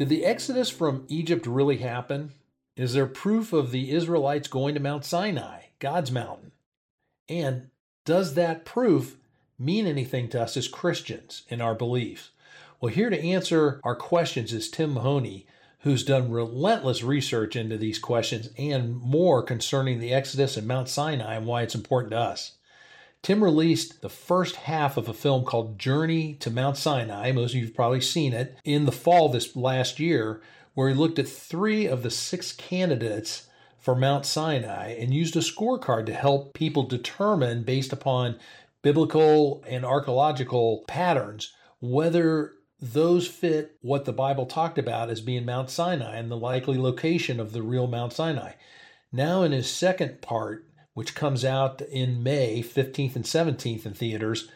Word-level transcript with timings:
Did 0.00 0.08
the 0.08 0.24
exodus 0.24 0.70
from 0.70 1.04
Egypt 1.08 1.46
really 1.46 1.76
happen? 1.76 2.32
Is 2.74 2.94
there 2.94 3.04
proof 3.04 3.52
of 3.52 3.70
the 3.70 3.90
Israelites 3.90 4.48
going 4.48 4.72
to 4.72 4.80
Mount 4.80 5.04
Sinai, 5.04 5.64
God's 5.78 6.10
mountain? 6.10 6.52
And 7.28 7.68
does 8.06 8.32
that 8.32 8.64
proof 8.64 9.18
mean 9.58 9.86
anything 9.86 10.30
to 10.30 10.40
us 10.40 10.56
as 10.56 10.68
Christians 10.68 11.42
in 11.50 11.60
our 11.60 11.74
beliefs? 11.74 12.30
Well, 12.80 12.90
here 12.90 13.10
to 13.10 13.22
answer 13.22 13.78
our 13.84 13.94
questions 13.94 14.54
is 14.54 14.70
Tim 14.70 14.94
Mahoney, 14.94 15.44
who's 15.80 16.02
done 16.02 16.30
relentless 16.30 17.02
research 17.02 17.54
into 17.54 17.76
these 17.76 17.98
questions 17.98 18.48
and 18.56 18.96
more 18.96 19.42
concerning 19.42 20.00
the 20.00 20.14
Exodus 20.14 20.56
and 20.56 20.66
Mount 20.66 20.88
Sinai 20.88 21.34
and 21.34 21.46
why 21.46 21.60
it's 21.60 21.74
important 21.74 22.12
to 22.12 22.18
us. 22.20 22.52
Tim 23.22 23.44
released 23.44 24.00
the 24.00 24.08
first 24.08 24.56
half 24.56 24.96
of 24.96 25.08
a 25.08 25.12
film 25.12 25.44
called 25.44 25.78
Journey 25.78 26.34
to 26.36 26.50
Mount 26.50 26.78
Sinai. 26.78 27.32
Most 27.32 27.50
of 27.50 27.56
you 27.56 27.66
have 27.66 27.74
probably 27.74 28.00
seen 28.00 28.32
it 28.32 28.56
in 28.64 28.86
the 28.86 28.92
fall 28.92 29.28
this 29.28 29.54
last 29.54 30.00
year, 30.00 30.40
where 30.74 30.88
he 30.88 30.94
looked 30.94 31.18
at 31.18 31.28
three 31.28 31.86
of 31.86 32.02
the 32.02 32.10
six 32.10 32.52
candidates 32.52 33.46
for 33.78 33.94
Mount 33.94 34.24
Sinai 34.24 34.92
and 34.92 35.12
used 35.12 35.36
a 35.36 35.40
scorecard 35.40 36.06
to 36.06 36.14
help 36.14 36.54
people 36.54 36.84
determine, 36.84 37.62
based 37.62 37.92
upon 37.92 38.38
biblical 38.80 39.62
and 39.66 39.84
archaeological 39.84 40.84
patterns, 40.88 41.52
whether 41.80 42.54
those 42.80 43.28
fit 43.28 43.76
what 43.82 44.06
the 44.06 44.12
Bible 44.12 44.46
talked 44.46 44.78
about 44.78 45.10
as 45.10 45.20
being 45.20 45.44
Mount 45.44 45.68
Sinai 45.68 46.16
and 46.16 46.30
the 46.30 46.36
likely 46.36 46.78
location 46.78 47.38
of 47.38 47.52
the 47.52 47.62
real 47.62 47.86
Mount 47.86 48.14
Sinai. 48.14 48.52
Now, 49.12 49.42
in 49.42 49.52
his 49.52 49.70
second 49.70 50.22
part, 50.22 50.66
which 51.00 51.14
comes 51.14 51.46
out 51.46 51.80
in 51.80 52.22
May 52.22 52.62
15th 52.62 53.16
and 53.16 53.24
17th 53.24 53.86
in 53.86 53.94
theaters. 53.94 54.50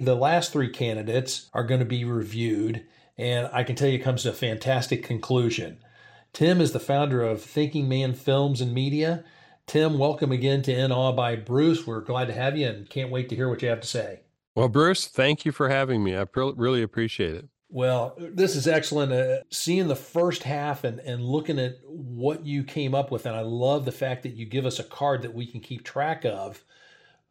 The 0.00 0.16
last 0.16 0.52
three 0.52 0.68
candidates 0.68 1.48
are 1.54 1.62
going 1.62 1.78
to 1.78 1.86
be 1.86 2.04
reviewed, 2.04 2.84
and 3.16 3.48
I 3.52 3.62
can 3.62 3.76
tell 3.76 3.86
you 3.86 4.00
it 4.00 4.02
comes 4.02 4.24
to 4.24 4.30
a 4.30 4.32
fantastic 4.32 5.04
conclusion. 5.04 5.78
Tim 6.32 6.60
is 6.60 6.72
the 6.72 6.80
founder 6.80 7.22
of 7.22 7.40
Thinking 7.40 7.88
Man 7.88 8.12
Films 8.12 8.60
and 8.60 8.74
Media. 8.74 9.22
Tim, 9.68 9.96
welcome 9.96 10.32
again 10.32 10.62
to 10.62 10.76
In 10.76 10.90
Awe 10.90 11.12
by 11.12 11.36
Bruce. 11.36 11.86
We're 11.86 12.00
glad 12.00 12.24
to 12.24 12.34
have 12.34 12.58
you 12.58 12.66
and 12.66 12.90
can't 12.90 13.12
wait 13.12 13.28
to 13.28 13.36
hear 13.36 13.48
what 13.48 13.62
you 13.62 13.68
have 13.68 13.82
to 13.82 13.86
say. 13.86 14.22
Well, 14.56 14.68
Bruce, 14.68 15.06
thank 15.06 15.44
you 15.44 15.52
for 15.52 15.68
having 15.68 16.02
me. 16.02 16.16
I 16.16 16.26
really 16.34 16.82
appreciate 16.82 17.36
it. 17.36 17.48
Well, 17.70 18.14
this 18.18 18.54
is 18.54 18.68
excellent. 18.68 19.12
Uh, 19.12 19.38
seeing 19.50 19.88
the 19.88 19.96
first 19.96 20.44
half 20.44 20.84
and, 20.84 21.00
and 21.00 21.24
looking 21.24 21.58
at 21.58 21.78
what 21.86 22.46
you 22.46 22.62
came 22.62 22.94
up 22.94 23.10
with. 23.10 23.26
And 23.26 23.34
I 23.34 23.40
love 23.40 23.84
the 23.84 23.92
fact 23.92 24.22
that 24.22 24.34
you 24.34 24.46
give 24.46 24.66
us 24.66 24.78
a 24.78 24.84
card 24.84 25.22
that 25.22 25.34
we 25.34 25.46
can 25.46 25.60
keep 25.60 25.82
track 25.82 26.24
of 26.24 26.62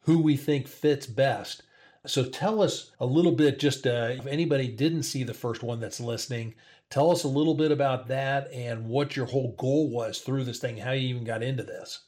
who 0.00 0.18
we 0.22 0.36
think 0.36 0.68
fits 0.68 1.06
best. 1.06 1.62
So 2.06 2.24
tell 2.24 2.60
us 2.60 2.90
a 3.00 3.06
little 3.06 3.32
bit, 3.32 3.58
just 3.58 3.86
uh, 3.86 4.08
if 4.10 4.26
anybody 4.26 4.68
didn't 4.68 5.04
see 5.04 5.24
the 5.24 5.32
first 5.32 5.62
one 5.62 5.80
that's 5.80 6.00
listening, 6.00 6.54
tell 6.90 7.10
us 7.10 7.24
a 7.24 7.28
little 7.28 7.54
bit 7.54 7.72
about 7.72 8.08
that 8.08 8.52
and 8.52 8.86
what 8.86 9.16
your 9.16 9.24
whole 9.24 9.54
goal 9.58 9.88
was 9.88 10.18
through 10.18 10.44
this 10.44 10.58
thing, 10.58 10.76
how 10.76 10.92
you 10.92 11.08
even 11.08 11.24
got 11.24 11.42
into 11.42 11.62
this. 11.62 12.00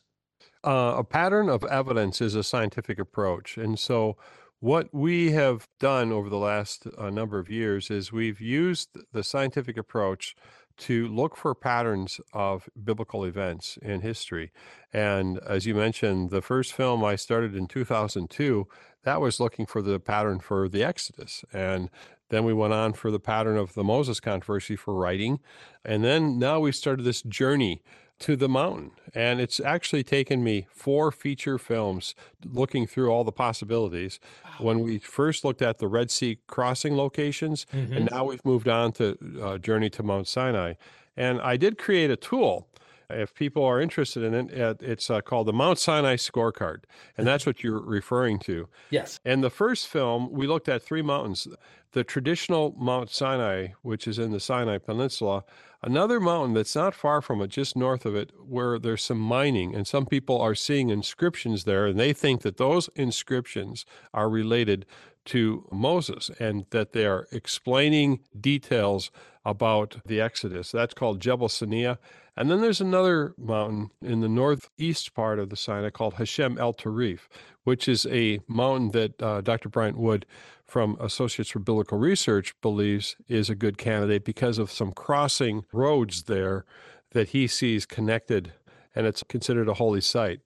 Uh, 0.62 0.96
a 0.98 1.04
pattern 1.04 1.48
of 1.48 1.64
evidence 1.64 2.20
is 2.20 2.34
a 2.34 2.42
scientific 2.42 2.98
approach. 2.98 3.56
And 3.56 3.78
so 3.78 4.16
what 4.66 4.92
we 4.92 5.30
have 5.30 5.68
done 5.78 6.10
over 6.10 6.28
the 6.28 6.36
last 6.36 6.88
uh, 6.98 7.08
number 7.08 7.38
of 7.38 7.48
years 7.48 7.88
is 7.88 8.10
we've 8.10 8.40
used 8.40 8.98
the 9.12 9.22
scientific 9.22 9.76
approach 9.76 10.34
to 10.76 11.06
look 11.06 11.36
for 11.36 11.54
patterns 11.54 12.20
of 12.32 12.68
biblical 12.82 13.22
events 13.22 13.78
in 13.80 14.00
history. 14.00 14.50
And 14.92 15.38
as 15.38 15.66
you 15.66 15.74
mentioned, 15.76 16.30
the 16.30 16.42
first 16.42 16.72
film 16.72 17.04
I 17.04 17.14
started 17.14 17.54
in 17.54 17.68
2002, 17.68 18.66
that 19.06 19.20
was 19.20 19.38
looking 19.38 19.66
for 19.66 19.80
the 19.80 20.00
pattern 20.00 20.40
for 20.40 20.68
the 20.68 20.82
Exodus. 20.82 21.44
And 21.52 21.90
then 22.28 22.44
we 22.44 22.52
went 22.52 22.72
on 22.72 22.92
for 22.92 23.12
the 23.12 23.20
pattern 23.20 23.56
of 23.56 23.74
the 23.74 23.84
Moses 23.84 24.18
controversy 24.18 24.74
for 24.74 24.94
writing. 24.94 25.38
And 25.84 26.02
then 26.02 26.40
now 26.40 26.58
we 26.58 26.72
started 26.72 27.04
this 27.04 27.22
journey 27.22 27.82
to 28.18 28.34
the 28.34 28.48
mountain. 28.48 28.90
And 29.14 29.40
it's 29.40 29.60
actually 29.60 30.02
taken 30.02 30.42
me 30.42 30.66
four 30.72 31.12
feature 31.12 31.56
films 31.56 32.16
looking 32.44 32.84
through 32.88 33.10
all 33.10 33.22
the 33.22 33.30
possibilities. 33.30 34.18
Wow. 34.44 34.66
When 34.66 34.80
we 34.80 34.98
first 34.98 35.44
looked 35.44 35.62
at 35.62 35.78
the 35.78 35.86
Red 35.86 36.10
Sea 36.10 36.38
crossing 36.48 36.96
locations, 36.96 37.64
mm-hmm. 37.72 37.92
and 37.92 38.10
now 38.10 38.24
we've 38.24 38.44
moved 38.44 38.66
on 38.66 38.90
to 38.94 39.16
uh, 39.40 39.58
Journey 39.58 39.88
to 39.90 40.02
Mount 40.02 40.26
Sinai. 40.26 40.74
And 41.16 41.40
I 41.40 41.56
did 41.56 41.78
create 41.78 42.10
a 42.10 42.16
tool. 42.16 42.66
If 43.08 43.34
people 43.34 43.64
are 43.64 43.80
interested 43.80 44.22
in 44.22 44.34
it, 44.34 44.82
it's 44.82 45.10
uh, 45.10 45.20
called 45.20 45.46
the 45.46 45.52
Mount 45.52 45.78
Sinai 45.78 46.16
Scorecard. 46.16 46.84
And 47.16 47.26
that's 47.26 47.46
what 47.46 47.62
you're 47.62 47.80
referring 47.80 48.38
to. 48.40 48.68
Yes. 48.90 49.20
And 49.24 49.42
the 49.44 49.50
first 49.50 49.88
film, 49.88 50.32
we 50.32 50.46
looked 50.46 50.68
at 50.68 50.82
three 50.82 51.02
mountains 51.02 51.48
the 51.92 52.04
traditional 52.04 52.74
Mount 52.78 53.08
Sinai, 53.08 53.68
which 53.80 54.06
is 54.06 54.18
in 54.18 54.30
the 54.30 54.38
Sinai 54.38 54.76
Peninsula, 54.76 55.44
another 55.82 56.20
mountain 56.20 56.52
that's 56.52 56.76
not 56.76 56.94
far 56.94 57.22
from 57.22 57.40
it, 57.40 57.48
just 57.48 57.74
north 57.74 58.04
of 58.04 58.14
it, 58.14 58.32
where 58.38 58.78
there's 58.78 59.02
some 59.02 59.18
mining, 59.18 59.74
and 59.74 59.86
some 59.86 60.04
people 60.04 60.38
are 60.38 60.54
seeing 60.54 60.90
inscriptions 60.90 61.64
there, 61.64 61.86
and 61.86 61.98
they 61.98 62.12
think 62.12 62.42
that 62.42 62.58
those 62.58 62.90
inscriptions 62.96 63.86
are 64.12 64.28
related 64.28 64.84
to 65.26 65.66
Moses 65.70 66.30
and 66.38 66.66
that 66.70 66.92
they 66.92 67.06
are 67.06 67.26
explaining 67.32 68.20
details 68.38 69.10
about 69.44 69.98
the 70.06 70.20
Exodus. 70.20 70.72
That's 70.72 70.94
called 70.94 71.20
Jebel 71.20 71.48
Sania. 71.48 71.98
And 72.36 72.50
then 72.50 72.60
there's 72.60 72.80
another 72.80 73.34
mountain 73.38 73.90
in 74.02 74.20
the 74.20 74.28
northeast 74.28 75.14
part 75.14 75.38
of 75.38 75.48
the 75.48 75.56
Sinai 75.56 75.90
called 75.90 76.14
Hashem 76.14 76.58
El 76.58 76.74
Tarif, 76.74 77.20
which 77.64 77.88
is 77.88 78.06
a 78.06 78.40
mountain 78.46 78.90
that 78.90 79.22
uh, 79.22 79.40
Dr. 79.40 79.68
Bryant 79.68 79.96
Wood 79.96 80.26
from 80.64 80.96
Associates 81.00 81.50
for 81.50 81.60
Biblical 81.60 81.98
Research 81.98 82.54
believes 82.60 83.16
is 83.28 83.48
a 83.48 83.54
good 83.54 83.78
candidate 83.78 84.24
because 84.24 84.58
of 84.58 84.70
some 84.70 84.92
crossing 84.92 85.64
roads 85.72 86.24
there 86.24 86.64
that 87.12 87.28
he 87.28 87.46
sees 87.46 87.86
connected, 87.86 88.52
and 88.94 89.06
it's 89.06 89.22
considered 89.22 89.68
a 89.68 89.74
holy 89.74 90.00
site. 90.00 90.40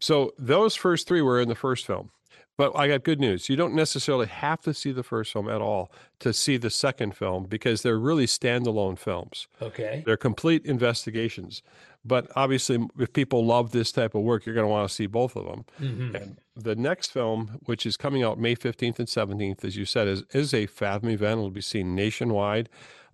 So 0.00 0.32
those 0.38 0.74
first 0.74 1.06
three 1.06 1.22
were 1.22 1.40
in 1.40 1.48
the 1.48 1.54
first 1.54 1.86
film. 1.86 2.10
But 2.60 2.76
I 2.76 2.88
got 2.88 3.04
good 3.04 3.20
news. 3.20 3.48
You 3.48 3.56
don't 3.56 3.72
necessarily 3.72 4.26
have 4.26 4.60
to 4.64 4.74
see 4.74 4.92
the 4.92 5.02
first 5.02 5.32
film 5.32 5.48
at 5.48 5.62
all 5.62 5.90
to 6.18 6.34
see 6.34 6.58
the 6.58 6.68
second 6.68 7.16
film 7.16 7.44
because 7.44 7.80
they're 7.80 7.98
really 7.98 8.26
standalone 8.26 8.98
films. 8.98 9.48
Okay. 9.62 10.02
They're 10.04 10.18
complete 10.18 10.66
investigations. 10.66 11.62
But 12.04 12.30
obviously, 12.36 12.86
if 12.98 13.14
people 13.14 13.46
love 13.46 13.70
this 13.70 13.92
type 13.92 14.14
of 14.14 14.20
work, 14.20 14.44
you're 14.44 14.54
going 14.54 14.66
to 14.66 14.70
want 14.70 14.86
to 14.86 14.94
see 14.94 15.06
both 15.06 15.36
of 15.36 15.46
them. 15.46 15.64
Mm-hmm. 15.80 16.14
And 16.14 16.36
the 16.54 16.76
next 16.76 17.12
film, 17.12 17.60
which 17.64 17.86
is 17.86 17.96
coming 17.96 18.22
out 18.22 18.38
May 18.38 18.54
15th 18.54 18.98
and 18.98 19.08
17th, 19.08 19.64
as 19.64 19.78
you 19.78 19.86
said, 19.86 20.06
is, 20.06 20.24
is 20.34 20.52
a 20.52 20.66
Fathom 20.66 21.08
event. 21.08 21.38
It'll 21.38 21.48
be 21.48 21.62
seen 21.62 21.94
nationwide. 21.94 22.68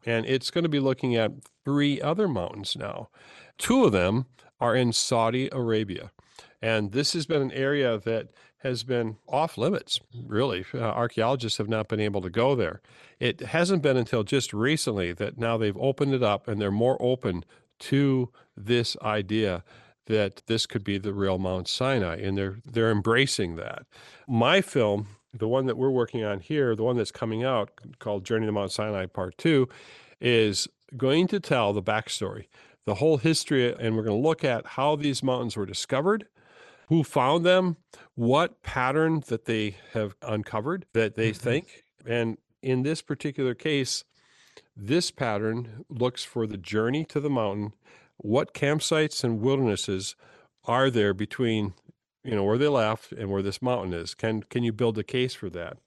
And 0.04 0.26
it's 0.26 0.50
going 0.50 0.64
to 0.64 0.68
be 0.68 0.80
looking 0.80 1.14
at 1.14 1.30
three 1.64 2.02
other 2.02 2.26
mountains 2.26 2.74
now. 2.76 3.10
Two 3.58 3.84
of 3.84 3.92
them 3.92 4.26
are 4.58 4.74
in 4.74 4.92
Saudi 4.92 5.48
Arabia. 5.52 6.10
And 6.60 6.90
this 6.90 7.12
has 7.12 7.26
been 7.26 7.42
an 7.42 7.52
area 7.52 7.96
that 7.98 8.30
has 8.66 8.82
been 8.84 9.16
off 9.28 9.56
limits, 9.56 10.00
really. 10.27 10.65
Uh, 10.75 10.78
archaeologists 10.78 11.59
have 11.59 11.69
not 11.69 11.88
been 11.88 12.00
able 12.00 12.21
to 12.21 12.31
go 12.31 12.54
there. 12.54 12.81
It 13.19 13.41
hasn't 13.41 13.82
been 13.82 13.97
until 13.97 14.25
just 14.25 14.53
recently 14.53 15.13
that 15.15 15.39
now 15.39 15.57
they've 15.57 15.77
opened 15.77 16.15
it 16.15 16.22
up 16.22 16.48
and 16.48 16.60
they're 16.60 16.71
more 16.71 16.97
open 17.01 17.45
to 17.78 18.30
this 18.57 18.97
idea 19.03 19.63
that 20.07 20.42
this 20.47 20.66
could 20.66 20.84
be 20.84 20.98
the 20.98 21.13
real 21.13 21.39
Mount 21.39 21.68
Sinai, 21.68 22.16
and 22.16 22.39
they're 22.39 22.59
they're 22.65 22.91
embracing 22.91 23.57
that. 23.57 23.86
My 24.28 24.60
film, 24.60 25.09
the 25.34 25.48
one 25.48 25.66
that 25.66 25.77
we're 25.77 25.91
working 25.91 26.24
on 26.24 26.41
here, 26.41 26.77
the 26.77 26.84
one 26.84 26.97
that's 26.97 27.10
coming 27.10 27.45
out 27.45 27.71
called 27.98 28.24
Journey 28.24 28.47
to 28.47 28.53
Mount 28.53 28.72
Sinai 28.72 29.07
Part 29.07 29.36
Two, 29.36 29.69
is 30.21 30.69
going 30.97 31.27
to 31.28 31.41
tell 31.41 31.72
the 31.72 31.83
backstory, 31.83 32.47
the 32.84 32.95
whole 32.95 33.19
history, 33.19 33.74
and 33.74 33.97
we're 33.97 34.04
going 34.04 34.21
to 34.21 34.28
look 34.28 34.45
at 34.45 34.66
how 34.66 34.97
these 34.97 35.22
mountains 35.22 35.57
were 35.57 35.66
discovered, 35.66 36.27
who 36.88 37.03
found 37.03 37.44
them, 37.44 37.77
what 38.15 38.62
pattern 38.62 39.22
that 39.28 39.44
they 39.44 39.77
have 39.92 40.16
uncovered 40.22 40.86
that 40.92 41.16
they 41.16 41.30
mm-hmm. 41.30 41.38
think, 41.38 41.84
and 42.04 42.38
in 42.62 42.83
this 42.83 43.03
particular 43.03 43.54
case, 43.54 44.04
this 44.77 45.10
pattern 45.10 45.84
looks 45.88 46.24
for 46.24 46.47
the 46.47 46.56
journey 46.56 47.04
to 47.04 47.21
the 47.21 47.30
mountain. 47.30 47.72
What 48.18 48.54
campsites 48.54 49.24
and 49.24 49.41
wildernesses 49.41 50.16
are 50.65 50.91
there 50.91 51.15
between, 51.15 51.74
you 52.24 52.34
know, 52.34 52.44
where 52.44 52.59
they 52.59 52.68
left 52.68 53.12
and 53.12 53.30
where 53.30 53.42
this 53.42 53.62
mountain 53.62 53.92
is? 53.92 54.15
Can 54.15 54.42
can 54.42 54.62
you 54.62 54.72
build 54.72 54.98
a 54.98 55.04
case 55.04 55.34
for 55.34 55.50
that? 55.50 55.78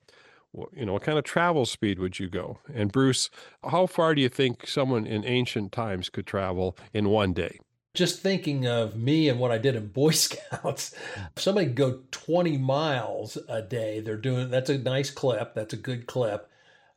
you 0.73 0.85
know, 0.85 0.93
what 0.93 1.03
kind 1.03 1.17
of 1.17 1.23
travel 1.23 1.65
speed 1.65 1.99
would 1.99 2.19
you 2.19 2.27
go? 2.27 2.59
And 2.73 2.91
Bruce, 2.91 3.29
how 3.63 3.85
far 3.85 4.15
do 4.15 4.21
you 4.21 4.29
think 4.29 4.67
someone 4.67 5.05
in 5.05 5.23
ancient 5.25 5.71
times 5.71 6.09
could 6.09 6.25
travel 6.25 6.75
in 6.93 7.09
one 7.09 7.33
day? 7.33 7.59
Just 7.93 8.21
thinking 8.21 8.67
of 8.67 8.95
me 8.95 9.29
and 9.29 9.39
what 9.39 9.51
I 9.51 9.57
did 9.57 9.75
in 9.75 9.87
Boy 9.87 10.11
Scouts, 10.11 10.95
if 11.35 11.41
somebody 11.41 11.67
go 11.67 12.01
20 12.11 12.57
miles 12.57 13.37
a 13.47 13.61
day, 13.61 13.99
they're 13.99 14.15
doing 14.15 14.49
that's 14.49 14.69
a 14.69 14.77
nice 14.77 15.09
clip. 15.09 15.55
That's 15.55 15.73
a 15.73 15.77
good 15.77 16.07
clip. 16.07 16.49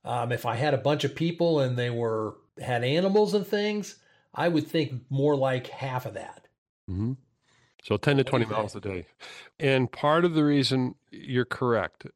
Um, 0.05 0.33
if 0.33 0.45
I 0.45 0.57
had 0.57 0.75
a 0.75 0.79
bunch 0.79 1.05
of 1.05 1.15
people 1.15 1.61
and 1.61 1.77
they 1.77 1.91
were 1.91 2.37
had 2.61 2.85
animals 2.85 3.35
and 3.35 3.47
things, 3.47 3.97
I 4.35 4.49
would 4.49 4.67
think 4.67 5.03
more 5.11 5.37
like 5.37 5.69
half 5.69 6.07
of 6.07 6.15
that. 6.15 6.47
Mm-hmm. 6.91 7.13
So 7.83 7.97
10 7.97 8.19
to 8.19 8.25
20 8.25 8.45
miles 8.47 8.77
a 8.77 8.81
day. 8.81 9.07
And 9.59 9.91
part 9.91 10.25
of 10.25 10.35
the 10.35 10.45
reason 10.45 10.95
you're 11.11 11.45
correct, 11.45 12.07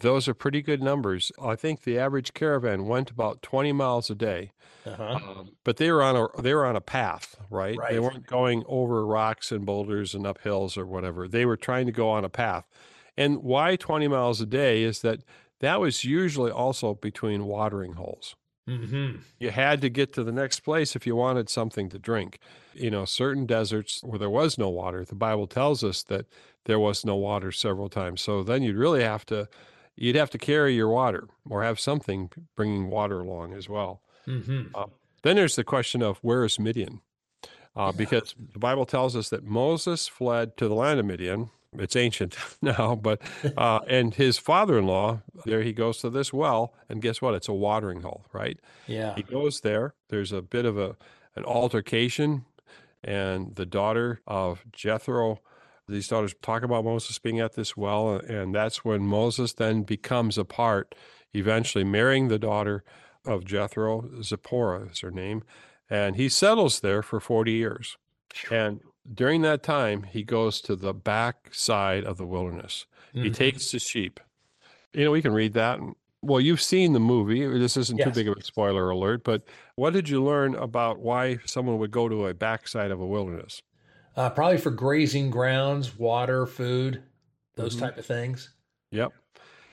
those 0.00 0.28
are 0.28 0.34
pretty 0.34 0.62
good 0.62 0.82
numbers. 0.82 1.32
I 1.42 1.56
think 1.56 1.82
the 1.82 1.98
average 1.98 2.34
caravan 2.34 2.86
went 2.86 3.10
about 3.10 3.42
20 3.42 3.72
miles 3.72 4.10
a 4.10 4.14
day. 4.14 4.52
Uh-huh. 4.86 5.02
Um, 5.02 5.50
but 5.62 5.76
they 5.76 5.90
were 5.90 6.02
on 6.02 6.16
a 6.16 6.42
they 6.42 6.54
were 6.54 6.64
on 6.64 6.74
a 6.74 6.80
path, 6.80 7.36
right? 7.50 7.76
right? 7.76 7.92
They 7.92 8.00
weren't 8.00 8.26
going 8.26 8.64
over 8.66 9.04
rocks 9.06 9.52
and 9.52 9.66
boulders 9.66 10.14
and 10.14 10.26
up 10.26 10.40
hills 10.40 10.78
or 10.78 10.86
whatever. 10.86 11.28
They 11.28 11.44
were 11.44 11.58
trying 11.58 11.86
to 11.86 11.92
go 11.92 12.08
on 12.08 12.24
a 12.24 12.30
path. 12.30 12.66
And 13.16 13.42
why 13.42 13.76
20 13.76 14.08
miles 14.08 14.40
a 14.40 14.46
day 14.46 14.82
is 14.82 15.02
that 15.02 15.20
that 15.60 15.80
was 15.80 16.04
usually 16.04 16.50
also 16.50 16.94
between 16.94 17.44
watering 17.44 17.92
holes. 17.94 18.36
Mm-hmm. 18.68 19.16
You 19.38 19.50
had 19.50 19.80
to 19.80 19.90
get 19.90 20.12
to 20.14 20.24
the 20.24 20.32
next 20.32 20.60
place 20.60 20.94
if 20.94 21.06
you 21.06 21.16
wanted 21.16 21.48
something 21.48 21.88
to 21.90 21.98
drink. 21.98 22.38
You 22.72 22.90
know, 22.90 23.04
certain 23.04 23.46
deserts 23.46 24.00
where 24.02 24.18
there 24.18 24.30
was 24.30 24.58
no 24.58 24.68
water, 24.68 25.04
the 25.04 25.14
Bible 25.14 25.46
tells 25.46 25.82
us 25.82 26.02
that 26.04 26.26
there 26.66 26.78
was 26.78 27.04
no 27.04 27.16
water 27.16 27.50
several 27.52 27.88
times. 27.88 28.20
So 28.20 28.42
then 28.42 28.62
you'd 28.62 28.76
really 28.76 29.02
have 29.02 29.26
to, 29.26 29.48
you'd 29.96 30.16
have 30.16 30.30
to 30.30 30.38
carry 30.38 30.74
your 30.74 30.88
water 30.88 31.28
or 31.48 31.62
have 31.62 31.80
something 31.80 32.30
bringing 32.56 32.88
water 32.88 33.20
along 33.20 33.54
as 33.54 33.68
well. 33.68 34.02
Mm-hmm. 34.26 34.74
Uh, 34.74 34.86
then 35.22 35.36
there's 35.36 35.56
the 35.56 35.64
question 35.64 36.02
of 36.02 36.18
where 36.18 36.44
is 36.44 36.58
Midian? 36.58 37.00
Uh. 37.76 37.92
Because 37.92 38.34
the 38.52 38.58
Bible 38.58 38.86
tells 38.86 39.14
us 39.14 39.28
that 39.28 39.44
Moses 39.44 40.08
fled 40.08 40.56
to 40.56 40.68
the 40.68 40.74
land 40.74 40.98
of 40.98 41.06
Midian, 41.06 41.50
it's 41.78 41.96
ancient 41.96 42.36
now, 42.62 42.94
but 42.94 43.20
uh, 43.56 43.80
and 43.88 44.14
his 44.14 44.38
father-in-law 44.38 45.22
there 45.44 45.62
he 45.62 45.72
goes 45.72 45.98
to 45.98 46.10
this 46.10 46.32
well, 46.32 46.74
and 46.88 47.00
guess 47.02 47.22
what? 47.22 47.34
It's 47.34 47.48
a 47.48 47.52
watering 47.52 48.02
hole, 48.02 48.24
right? 48.32 48.58
Yeah. 48.86 49.14
He 49.14 49.22
goes 49.22 49.60
there. 49.60 49.94
There's 50.08 50.32
a 50.32 50.42
bit 50.42 50.64
of 50.64 50.78
a 50.78 50.96
an 51.36 51.44
altercation, 51.44 52.44
and 53.04 53.54
the 53.54 53.66
daughter 53.66 54.20
of 54.26 54.64
Jethro. 54.72 55.40
These 55.90 56.08
daughters 56.08 56.34
talk 56.40 56.62
about 56.62 56.84
Moses 56.84 57.18
being 57.18 57.40
at 57.40 57.54
this 57.54 57.76
well, 57.76 58.14
and 58.14 58.54
that's 58.54 58.84
when 58.84 59.02
Moses 59.02 59.52
then 59.54 59.82
becomes 59.82 60.38
a 60.38 60.44
part, 60.44 60.94
eventually 61.34 61.84
marrying 61.84 62.28
the 62.28 62.38
daughter 62.38 62.84
of 63.26 63.44
Jethro. 63.44 64.08
Zipporah 64.22 64.88
is 64.90 65.00
her 65.00 65.10
name, 65.10 65.42
and 65.88 66.16
he 66.16 66.28
settles 66.28 66.80
there 66.80 67.02
for 67.02 67.20
40 67.20 67.52
years. 67.52 67.96
And 68.50 68.80
during 69.12 69.42
that 69.42 69.62
time, 69.62 70.04
he 70.04 70.22
goes 70.22 70.60
to 70.62 70.76
the 70.76 70.94
back 70.94 71.52
side 71.52 72.04
of 72.04 72.16
the 72.16 72.26
wilderness. 72.26 72.86
Mm-hmm. 73.14 73.24
He 73.24 73.30
takes 73.30 73.70
the 73.70 73.78
sheep. 73.78 74.20
You 74.92 75.04
know, 75.04 75.10
we 75.10 75.22
can 75.22 75.32
read 75.32 75.54
that. 75.54 75.80
Well, 76.22 76.40
you've 76.40 76.60
seen 76.60 76.92
the 76.92 77.00
movie. 77.00 77.46
This 77.46 77.76
isn't 77.76 77.98
yes. 77.98 78.08
too 78.08 78.14
big 78.14 78.28
of 78.28 78.36
a 78.36 78.44
spoiler 78.44 78.90
alert, 78.90 79.24
but 79.24 79.42
what 79.74 79.92
did 79.92 80.08
you 80.08 80.22
learn 80.22 80.54
about 80.54 81.00
why 81.00 81.38
someone 81.46 81.78
would 81.78 81.90
go 81.90 82.08
to 82.08 82.26
a 82.26 82.34
backside 82.34 82.90
of 82.90 83.00
a 83.00 83.06
wilderness? 83.06 83.62
Uh, 84.20 84.28
probably 84.28 84.58
for 84.58 84.70
grazing 84.70 85.30
grounds, 85.30 85.98
water, 85.98 86.44
food, 86.44 87.02
those 87.54 87.74
mm-hmm. 87.74 87.86
type 87.86 87.96
of 87.96 88.04
things. 88.04 88.50
Yep. 88.90 89.12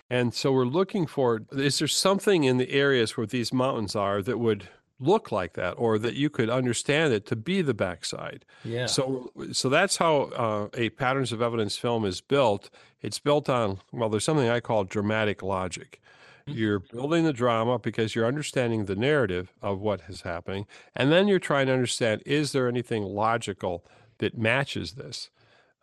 And 0.09 0.33
so 0.33 0.53
we're 0.53 0.63
looking 0.63 1.05
for 1.05 1.41
is 1.51 1.79
there 1.79 1.87
something 1.89 2.45
in 2.45 2.55
the 2.55 2.71
areas 2.71 3.17
where 3.17 3.27
these 3.27 3.51
mountains 3.51 3.93
are 3.93 4.21
that 4.21 4.37
would 4.39 4.69
look 5.01 5.33
like 5.33 5.55
that 5.55 5.73
or 5.73 5.99
that 5.99 6.13
you 6.13 6.29
could 6.29 6.49
understand 6.49 7.11
it 7.11 7.25
to 7.25 7.35
be 7.35 7.61
the 7.61 7.73
backside. 7.73 8.45
Yeah. 8.63 8.85
So 8.85 9.33
so 9.51 9.67
that's 9.67 9.97
how 9.97 10.21
uh, 10.37 10.69
a 10.75 10.91
patterns 10.91 11.33
of 11.33 11.41
evidence 11.41 11.75
film 11.75 12.05
is 12.05 12.21
built. 12.21 12.69
It's 13.01 13.19
built 13.19 13.49
on 13.49 13.79
well 13.91 14.07
there's 14.07 14.23
something 14.23 14.47
I 14.47 14.61
call 14.61 14.85
dramatic 14.85 15.43
logic. 15.43 16.01
Mm-hmm. 16.47 16.57
You're 16.57 16.79
building 16.79 17.25
the 17.25 17.33
drama 17.33 17.79
because 17.79 18.15
you're 18.15 18.25
understanding 18.25 18.85
the 18.85 18.95
narrative 18.95 19.51
of 19.61 19.81
what 19.81 20.03
is 20.07 20.21
happening 20.21 20.67
and 20.95 21.11
then 21.11 21.27
you're 21.27 21.37
trying 21.37 21.67
to 21.67 21.73
understand 21.73 22.23
is 22.25 22.53
there 22.53 22.69
anything 22.69 23.03
logical 23.03 23.83
that 24.19 24.37
matches 24.37 24.93
this. 24.93 25.29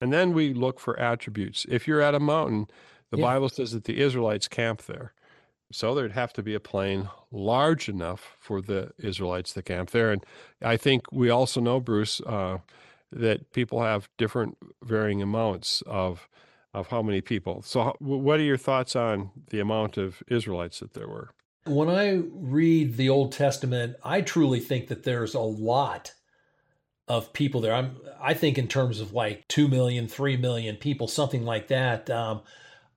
And 0.00 0.12
then 0.12 0.32
we 0.32 0.52
look 0.52 0.81
for 0.81 0.98
attributes. 0.98 1.66
If 1.69 1.86
you're 1.86 2.00
at 2.00 2.14
a 2.14 2.20
mountain, 2.20 2.66
the 3.10 3.19
yeah. 3.19 3.25
Bible 3.25 3.48
says 3.48 3.72
that 3.72 3.84
the 3.84 4.00
Israelites 4.00 4.48
camp 4.48 4.82
there. 4.82 5.12
So 5.72 5.94
there'd 5.94 6.12
have 6.12 6.32
to 6.34 6.42
be 6.42 6.54
a 6.54 6.60
plain 6.60 7.08
large 7.32 7.88
enough 7.88 8.36
for 8.38 8.60
the 8.60 8.92
Israelites 8.98 9.54
to 9.54 9.62
camp 9.62 9.90
there. 9.90 10.12
And 10.12 10.25
I 10.62 10.76
think 10.76 11.10
we 11.10 11.31
also 11.31 11.60
know, 11.60 11.81
Bruce, 11.81 12.20
uh, 12.20 12.58
that 13.10 13.52
people 13.52 13.82
have 13.82 14.08
different 14.19 14.58
varying 14.82 15.22
amounts 15.22 15.82
of 15.86 16.28
of 16.75 16.88
how 16.88 17.00
many 17.00 17.20
people. 17.20 17.62
So, 17.62 17.94
what 18.00 18.40
are 18.40 18.42
your 18.42 18.56
thoughts 18.56 18.96
on 18.96 19.31
the 19.50 19.60
amount 19.60 19.96
of 19.96 20.22
Israelites 20.28 20.81
that 20.81 20.92
there 20.92 21.08
were? 21.08 21.31
When 21.66 21.88
I 21.88 22.22
read 22.32 22.96
the 22.96 23.08
Old 23.08 23.32
Testament, 23.32 23.96
I 24.02 24.20
truly 24.20 24.60
think 24.60 24.88
that 24.88 25.04
there's 25.04 25.34
a 25.34 25.40
lot 25.40 26.12
of 27.08 27.32
people 27.32 27.60
there. 27.60 27.74
I'm 27.74 27.96
I 28.20 28.34
think 28.34 28.56
in 28.58 28.68
terms 28.68 29.00
of 29.00 29.12
like 29.12 29.46
2 29.48 29.68
million, 29.68 30.08
3 30.08 30.36
million 30.38 30.76
people, 30.76 31.08
something 31.08 31.44
like 31.44 31.68
that. 31.68 32.08
Um, 32.08 32.42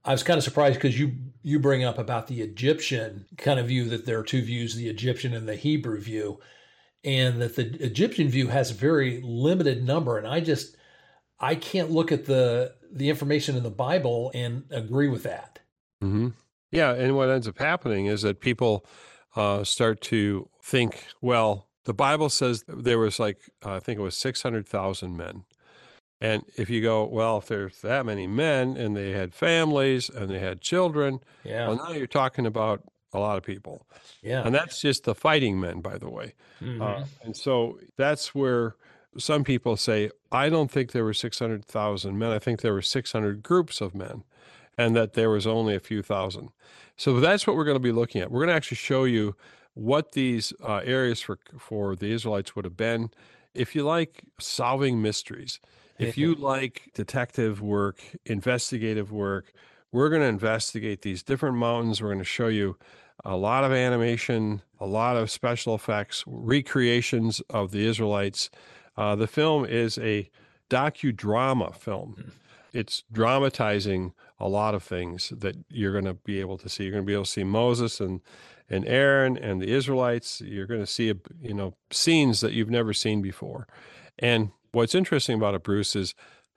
I 0.06 0.12
was 0.12 0.24
kind 0.24 0.38
of 0.38 0.44
surprised 0.44 0.76
because 0.76 0.98
you 0.98 1.16
you 1.44 1.60
bring 1.60 1.84
up 1.84 1.98
about 1.98 2.28
the 2.28 2.42
Egyptian 2.42 3.26
kind 3.38 3.60
of 3.60 3.68
view 3.68 3.90
that 3.90 4.06
there 4.06 4.20
are 4.20 4.24
two 4.24 4.42
views, 4.42 4.76
the 4.76 4.88
Egyptian 4.88 5.34
and 5.34 5.48
the 5.48 5.56
Hebrew 5.56 6.00
view, 6.00 6.40
and 7.04 7.42
that 7.42 7.58
the 7.58 7.66
Egyptian 7.84 8.30
view 8.30 8.48
has 8.48 8.72
a 8.72 8.76
very 8.76 9.22
limited 9.22 9.84
number. 9.84 10.18
And 10.18 10.28
I 10.28 10.40
just 10.40 10.78
I 11.40 11.56
can't 11.56 11.92
look 11.92 12.12
at 12.12 12.26
the 12.26 12.74
the 12.90 13.10
information 13.10 13.58
in 13.58 13.64
the 13.64 13.70
Bible 13.70 14.32
and 14.34 14.64
agree 14.72 15.10
with 15.10 15.24
that. 15.24 15.60
Mm-hmm. 16.02 16.30
Yeah, 16.72 16.94
and 16.94 17.16
what 17.16 17.30
ends 17.30 17.48
up 17.48 17.60
happening 17.60 18.06
is 18.06 18.22
that 18.22 18.40
people 18.40 18.86
uh, 19.36 19.64
start 19.64 20.02
to 20.02 20.50
think, 20.62 21.06
well, 21.22 21.67
the 21.88 21.94
Bible 21.96 22.30
says 22.30 22.64
there 22.68 23.00
was 23.00 23.20
like 23.20 23.40
uh, 23.66 23.74
I 23.74 23.80
think 23.80 23.98
it 23.98 24.04
was 24.04 24.16
six 24.16 24.44
hundred 24.44 24.68
thousand 24.68 25.18
men 25.18 25.44
and 26.20 26.44
if 26.56 26.70
you 26.70 26.82
go, 26.82 27.06
well, 27.06 27.38
if 27.38 27.48
there's 27.48 27.82
that 27.82 28.06
many 28.06 28.26
men 28.26 28.76
and 28.76 28.96
they 28.96 29.12
had 29.12 29.34
families 29.34 30.10
and 30.10 30.30
they 30.30 30.40
had 30.40 30.62
children, 30.62 31.20
yeah. 31.44 31.68
well, 31.68 31.78
now 31.78 31.92
you're 31.92 32.08
talking 32.08 32.46
about 32.46 32.82
a 33.14 33.20
lot 33.20 33.38
of 33.38 33.44
people. 33.44 33.86
Yeah. 34.24 34.42
And 34.44 34.54
that's 34.54 34.82
just 34.82 35.04
the 35.04 35.14
fighting 35.14 35.60
men, 35.60 35.82
by 35.82 35.98
the 35.98 36.10
way. 36.10 36.34
Mm-hmm. 36.62 36.82
Uh, 36.82 37.04
and 37.24 37.36
so 37.36 37.80
that's 37.98 38.34
where 38.34 38.76
some 39.20 39.44
people 39.44 39.78
say, 39.78 40.10
I 40.32 40.50
don't 40.50 40.72
think 40.72 40.92
there 40.92 41.04
were 41.04 41.14
600,000 41.14 42.18
men. 42.18 42.32
I 42.32 42.40
think 42.40 42.62
there 42.62 42.74
were 42.74 42.82
600 42.82 43.44
groups 43.44 43.80
of 43.80 43.94
men 43.94 44.24
and 44.76 44.96
that 44.96 45.14
there 45.14 45.30
was 45.30 45.46
only 45.46 45.76
a 45.76 45.80
few 45.80 46.02
thousand. 46.02 46.50
So 46.96 47.20
that's 47.20 47.46
what 47.46 47.56
we're 47.56 47.64
going 47.64 47.76
to 47.76 47.80
be 47.80 47.92
looking 47.92 48.22
at. 48.22 48.32
We're 48.32 48.40
going 48.40 48.50
to 48.50 48.56
actually 48.56 48.78
show 48.78 49.04
you 49.04 49.36
what 49.78 50.14
these 50.14 50.54
uh, 50.64 50.82
areas 50.84 51.22
for, 51.22 51.38
for 51.58 51.96
the 51.96 52.12
Israelites 52.12 52.56
would 52.56 52.66
have 52.66 52.76
been. 52.76 53.12
If 53.54 53.76
you 53.76 53.84
like 53.84 54.24
solving 54.40 55.02
mysteries, 55.02 55.60
if 56.00 56.18
you 56.18 56.34
like 56.54 56.90
detective 56.96 57.62
work, 57.62 58.04
investigative 58.26 59.12
work, 59.12 59.54
we're 59.92 60.10
going 60.10 60.22
to 60.22 60.28
investigate 60.28 61.04
these 61.04 61.22
different 61.22 61.58
mountains. 61.58 62.02
We're 62.02 62.10
going 62.10 62.20
to 62.20 62.26
show 62.26 62.48
you 62.48 62.76
a 63.24 63.36
lot 63.36 63.64
of 63.64 63.72
animation, 63.72 64.62
a 64.80 64.86
lot 64.86 65.16
of 65.16 65.30
special 65.30 65.76
effects, 65.76 66.24
recreations 66.26 67.42
of 67.50 67.72
the 67.72 67.86
Israelites. 67.88 68.50
Uh, 68.96 69.16
the 69.16 69.28
film 69.28 69.64
is 69.64 69.98
a 70.00 70.30
docudrama 70.70 71.76
film. 71.76 72.16
Mm. 72.20 72.32
It's 72.74 73.04
dramatizing 73.12 74.14
a 74.40 74.48
lot 74.48 74.76
of 74.76 74.84
things 74.84 75.34
that 75.36 75.56
you're 75.70 75.94
going 75.94 76.06
to 76.06 76.14
be 76.14 76.40
able 76.40 76.58
to 76.60 76.70
see. 76.70 76.84
You're 76.84 76.94
going 76.94 77.04
to 77.04 77.08
be 77.08 77.14
able 77.14 77.26
to 77.26 77.32
see 77.32 77.44
Moses 77.44 78.00
and 78.00 78.22
and 78.70 78.88
Aaron 78.88 79.38
and 79.38 79.62
the 79.62 79.70
Israelites. 79.70 80.42
You're 80.42 80.68
going 80.68 80.82
to 80.82 80.88
see 80.88 81.14
you 81.42 81.54
know 81.54 81.76
scenes 81.92 82.42
that 82.42 82.54
you've 82.54 82.70
never 82.70 82.94
seen 82.94 83.22
before, 83.22 83.68
and 84.20 84.52
What's 84.72 84.94
interesting 84.94 85.36
about 85.36 85.56
it, 85.56 85.64
Bruce, 85.64 85.96
is 85.96 86.14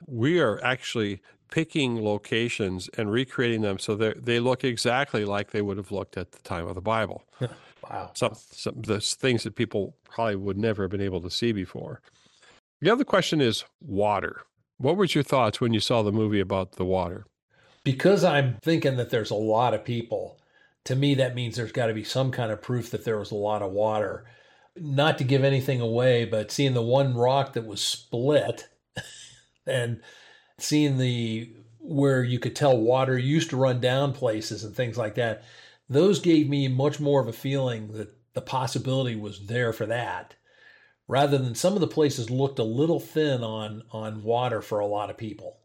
we 0.06 0.40
are 0.40 0.62
actually 0.62 1.22
picking 1.50 2.04
locations 2.04 2.88
and 2.96 3.10
recreating 3.10 3.62
them 3.62 3.78
so 3.78 3.96
they 3.96 4.12
they 4.14 4.38
look 4.40 4.62
exactly 4.62 5.24
like 5.24 5.50
they 5.50 5.62
would 5.62 5.76
have 5.76 5.90
looked 5.90 6.16
at 6.16 6.32
the 6.32 6.42
time 6.42 6.66
of 6.66 6.74
the 6.74 6.80
Bible. 6.80 7.24
wow. 7.90 8.10
Some, 8.14 8.34
some 8.34 8.82
the 8.82 9.00
things 9.00 9.44
that 9.44 9.56
people 9.56 9.96
probably 10.04 10.36
would 10.36 10.58
never 10.58 10.82
have 10.82 10.90
been 10.90 11.00
able 11.00 11.20
to 11.22 11.30
see 11.30 11.52
before. 11.52 12.02
The 12.80 12.90
other 12.90 13.04
question 13.04 13.40
is 13.40 13.64
water. 13.80 14.42
What 14.78 14.96
was 14.96 15.14
your 15.14 15.24
thoughts 15.24 15.60
when 15.60 15.72
you 15.72 15.80
saw 15.80 16.02
the 16.02 16.12
movie 16.12 16.40
about 16.40 16.72
the 16.72 16.84
water? 16.84 17.26
Because 17.84 18.24
I'm 18.24 18.58
thinking 18.62 18.96
that 18.96 19.10
there's 19.10 19.30
a 19.30 19.34
lot 19.34 19.72
of 19.74 19.84
people, 19.84 20.38
to 20.84 20.96
me 20.96 21.14
that 21.14 21.34
means 21.34 21.56
there's 21.56 21.72
got 21.72 21.87
to 21.87 21.94
be 21.94 22.04
some 22.04 22.30
kind 22.30 22.50
of 22.50 22.62
proof 22.62 22.90
that 22.90 23.04
there 23.04 23.18
was 23.18 23.30
a 23.30 23.37
lot 23.37 23.62
of 23.62 23.72
water 23.72 24.25
not 24.76 25.18
to 25.18 25.25
give 25.25 25.44
anything 25.44 25.80
away, 25.80 26.25
but 26.25 26.50
seeing 26.50 26.75
the 26.75 26.82
one 26.82 27.14
rock 27.14 27.52
that 27.52 27.66
was 27.66 27.82
split 27.82 28.68
and 29.66 30.00
seeing 30.58 30.99
the 30.99 31.52
where 31.78 32.22
you 32.22 32.38
could 32.38 32.54
tell 32.54 32.76
water 32.76 33.18
used 33.18 33.50
to 33.50 33.56
run 33.56 33.80
down 33.80 34.12
places 34.12 34.64
and 34.64 34.76
things 34.76 34.99
like 34.99 35.14
that. 35.14 35.42
those 35.88 36.20
gave 36.20 36.49
me 36.49 36.68
much 36.68 37.00
more 37.00 37.20
of 37.20 37.26
a 37.26 37.32
feeling 37.32 37.92
that 37.92 38.14
the 38.34 38.40
possibility 38.40 39.16
was 39.16 39.46
there 39.46 39.72
for 39.72 39.87
that 39.87 40.34
rather 41.08 41.38
than 41.38 41.54
some 41.54 41.75
of 41.75 41.80
the 41.80 41.88
places 41.88 42.30
looked 42.30 42.58
a 42.58 42.64
little 42.64 43.00
thin 43.00 43.42
on 43.42 43.82
on 43.90 44.22
water 44.22 44.60
for 44.62 44.78
a 44.78 44.87
lot 44.87 45.10
of 45.10 45.16
people. 45.16 45.58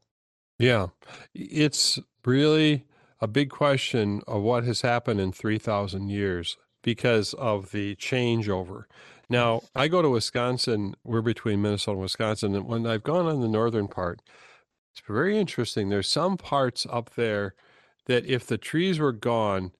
Yeah. 0.57 0.87
It's 1.35 1.99
really 2.23 2.85
a 3.21 3.27
big 3.27 3.49
question 3.49 4.21
of 4.27 4.41
what 4.41 4.63
has 4.63 4.81
happened 4.81 5.19
in 5.19 5.31
3,000 5.31 6.09
years 6.09 6.57
because 6.83 7.33
of 7.35 7.71
the 7.71 7.95
changeover. 7.95 8.83
Now, 9.29 9.61
I 9.75 9.87
go 9.87 10.01
to 10.01 10.09
Wisconsin. 10.09 10.95
We're 11.03 11.21
between 11.21 11.61
Minnesota 11.61 11.93
and 11.93 12.01
Wisconsin. 12.01 12.55
And 12.55 12.67
when 12.67 12.85
I've 12.85 13.03
gone 13.03 13.25
on 13.25 13.41
the 13.41 13.47
northern 13.47 13.87
part, 13.87 14.21
it's 14.93 15.01
very 15.07 15.37
interesting. 15.37 15.89
There's 15.89 16.07
some 16.09 16.37
parts 16.37 16.85
up 16.89 17.15
there 17.15 17.55
that 18.05 18.25
if 18.25 18.45
the 18.45 18.57
trees 18.57 18.99
were 18.99 19.11
gone, 19.11 19.71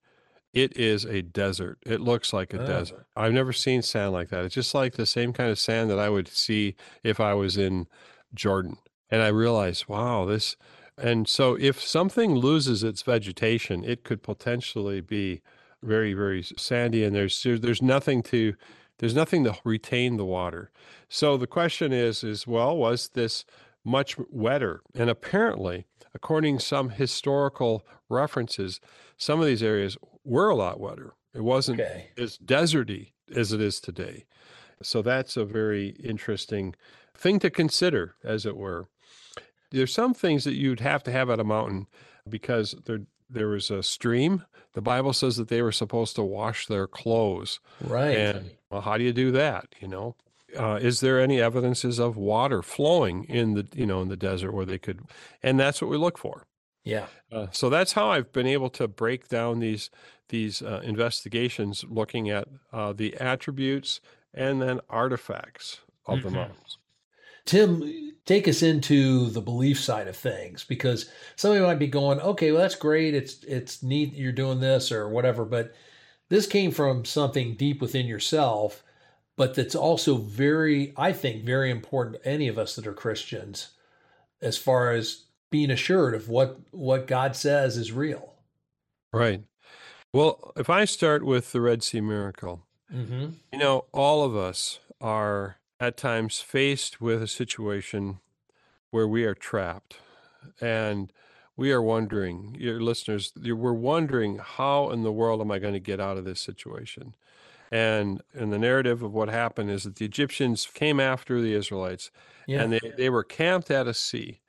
it 0.52 0.76
is 0.76 1.04
a 1.04 1.22
desert. 1.22 1.78
It 1.86 2.00
looks 2.00 2.32
like 2.32 2.52
a 2.54 2.62
Oh. 2.62 2.66
desert. 2.66 3.06
I've 3.14 3.32
never 3.32 3.52
seen 3.52 3.82
sand 3.82 4.12
like 4.12 4.30
that. 4.30 4.44
It's 4.44 4.54
just 4.54 4.74
like 4.74 4.94
the 4.94 5.06
same 5.06 5.32
kind 5.32 5.50
of 5.50 5.58
sand 5.58 5.90
that 5.90 5.98
I 5.98 6.08
would 6.08 6.28
see 6.28 6.74
if 7.04 7.20
I 7.20 7.34
was 7.34 7.56
in 7.56 7.86
Jordan. 8.34 8.78
And 9.10 9.22
I 9.22 9.28
realized, 9.28 9.86
wow, 9.86 10.24
this. 10.24 10.56
And 10.98 11.28
so 11.28 11.56
if 11.60 11.80
something 11.80 12.34
loses 12.36 12.82
its 12.82 13.02
vegetation, 13.02 13.84
it 13.84 14.02
could 14.04 14.22
potentially 14.22 15.00
be 15.00 15.42
very, 15.82 16.14
very 16.14 16.42
sandy. 16.42 17.04
And 17.04 17.14
there's 17.14 17.42
there's 17.42 17.82
nothing 17.82 18.22
to 18.24 18.54
there's 18.98 19.14
nothing 19.14 19.44
to 19.44 19.56
retain 19.64 20.16
the 20.16 20.24
water. 20.24 20.70
So 21.08 21.36
the 21.36 21.46
question 21.46 21.92
is, 21.92 22.24
is 22.24 22.46
well, 22.46 22.76
was 22.76 23.08
this 23.10 23.44
much 23.84 24.16
wetter? 24.30 24.80
And 24.94 25.10
apparently, 25.10 25.86
according 26.14 26.58
to 26.58 26.64
some 26.64 26.90
historical 26.90 27.86
references, 28.08 28.80
some 29.18 29.38
of 29.40 29.46
these 29.46 29.62
areas 29.62 29.98
were 30.24 30.48
a 30.48 30.56
lot 30.56 30.80
wetter. 30.80 31.14
It 31.34 31.42
wasn't 31.44 31.80
Okay. 31.80 32.10
as 32.16 32.38
deserty 32.38 33.12
as 33.34 33.52
it 33.52 33.60
is 33.60 33.80
today. 33.80 34.24
So 34.82 35.02
that's 35.02 35.36
a 35.36 35.44
very 35.44 35.88
interesting 36.02 36.74
thing 37.14 37.38
to 37.40 37.50
consider, 37.50 38.14
as 38.24 38.46
it 38.46 38.56
were. 38.56 38.88
There's 39.76 39.92
some 39.94 40.14
things 40.14 40.44
that 40.44 40.54
you'd 40.54 40.80
have 40.80 41.02
to 41.04 41.12
have 41.12 41.30
at 41.30 41.38
a 41.40 41.44
mountain 41.44 41.86
because 42.28 42.74
there 42.86 43.00
there 43.28 43.48
was 43.48 43.70
a 43.70 43.82
stream. 43.82 44.44
The 44.74 44.80
Bible 44.82 45.12
says 45.12 45.36
that 45.36 45.48
they 45.48 45.60
were 45.62 45.72
supposed 45.72 46.14
to 46.16 46.22
wash 46.22 46.66
their 46.66 46.86
clothes. 46.86 47.58
Right. 47.80 48.16
And 48.16 48.50
well, 48.70 48.82
how 48.82 48.96
do 48.98 49.04
you 49.04 49.12
do 49.12 49.32
that? 49.32 49.74
You 49.80 49.88
know, 49.88 50.16
uh, 50.56 50.78
is 50.80 51.00
there 51.00 51.20
any 51.20 51.40
evidences 51.40 51.98
of 51.98 52.16
water 52.16 52.62
flowing 52.62 53.24
in 53.24 53.54
the 53.54 53.66
you 53.74 53.86
know 53.86 54.00
in 54.02 54.08
the 54.08 54.16
desert 54.16 54.52
where 54.52 54.66
they 54.66 54.78
could? 54.78 55.00
And 55.42 55.58
that's 55.58 55.80
what 55.82 55.90
we 55.90 55.96
look 55.96 56.18
for. 56.18 56.46
yeah. 56.84 57.06
Uh, 57.32 57.48
so 57.50 57.68
that's 57.68 57.92
how 57.94 58.10
I've 58.12 58.30
been 58.32 58.46
able 58.46 58.70
to 58.70 58.86
break 58.86 59.28
down 59.28 59.58
these 59.58 59.90
these 60.28 60.62
uh, 60.62 60.80
investigations, 60.84 61.84
looking 61.88 62.30
at 62.30 62.46
uh, 62.72 62.92
the 62.92 63.16
attributes 63.16 64.00
and 64.32 64.60
then 64.62 64.80
artifacts 64.88 65.80
of 66.06 66.22
the 66.22 66.28
Mhm. 66.28 66.34
mountains. 66.34 66.78
Tim, 67.46 68.12
take 68.24 68.46
us 68.46 68.62
into 68.62 69.30
the 69.30 69.40
belief 69.40 69.80
side 69.80 70.08
of 70.08 70.16
things 70.16 70.64
because 70.64 71.10
somebody 71.36 71.64
might 71.64 71.78
be 71.78 71.86
going, 71.86 72.20
okay, 72.20 72.52
well 72.52 72.60
that's 72.60 72.74
great. 72.74 73.14
It's 73.14 73.42
it's 73.44 73.82
neat 73.82 74.14
you're 74.14 74.32
doing 74.32 74.60
this 74.60 74.92
or 74.92 75.08
whatever, 75.08 75.44
but 75.44 75.74
this 76.28 76.46
came 76.46 76.72
from 76.72 77.04
something 77.04 77.54
deep 77.54 77.80
within 77.80 78.06
yourself, 78.06 78.82
but 79.36 79.54
that's 79.54 79.76
also 79.76 80.16
very, 80.16 80.92
I 80.96 81.12
think, 81.12 81.44
very 81.44 81.70
important 81.70 82.22
to 82.22 82.28
any 82.28 82.48
of 82.48 82.58
us 82.58 82.76
that 82.76 82.86
are 82.86 82.92
Christians, 82.92 83.68
as 84.42 84.58
far 84.58 84.90
as 84.90 85.24
being 85.50 85.70
assured 85.70 86.14
of 86.14 86.28
what 86.28 86.58
what 86.72 87.06
God 87.06 87.36
says 87.36 87.76
is 87.76 87.92
real. 87.92 88.34
Right. 89.12 89.44
Well, 90.12 90.52
if 90.56 90.68
I 90.68 90.84
start 90.84 91.24
with 91.24 91.52
the 91.52 91.60
Red 91.60 91.82
Sea 91.82 92.00
miracle, 92.00 92.66
Mm-hmm. 92.92 93.26
You 93.52 93.58
know, 93.58 93.84
all 93.92 94.24
of 94.24 94.36
us 94.36 94.80
are 95.00 95.58
at 95.78 95.96
times 95.96 96.40
faced 96.40 97.00
with 97.00 97.22
a 97.22 97.28
situation 97.28 98.18
where 98.90 99.06
we 99.08 99.24
are 99.24 99.34
trapped 99.34 99.98
and 100.60 101.12
we 101.56 101.72
are 101.72 101.82
wondering, 101.82 102.54
your 102.58 102.80
listeners, 102.80 103.32
we're 103.36 103.72
wondering, 103.72 104.38
how 104.38 104.90
in 104.90 105.02
the 105.02 105.12
world 105.12 105.40
am 105.40 105.50
I 105.50 105.58
going 105.58 105.74
to 105.74 105.80
get 105.80 106.00
out 106.00 106.18
of 106.18 106.24
this 106.24 106.40
situation? 106.40 107.14
And 107.72 108.20
in 108.34 108.50
the 108.50 108.58
narrative 108.58 109.02
of 109.02 109.12
what 109.12 109.28
happened 109.28 109.70
is 109.70 109.84
that 109.84 109.96
the 109.96 110.04
Egyptians 110.04 110.66
came 110.72 111.00
after 111.00 111.40
the 111.40 111.54
Israelites 111.54 112.10
Yeah. 112.46 112.62
and 112.62 112.72
they, 112.72 112.92
they 112.96 113.10
were 113.10 113.24
camped 113.24 113.70
at 113.70 113.86
a 113.86 113.94
sea 113.94 114.40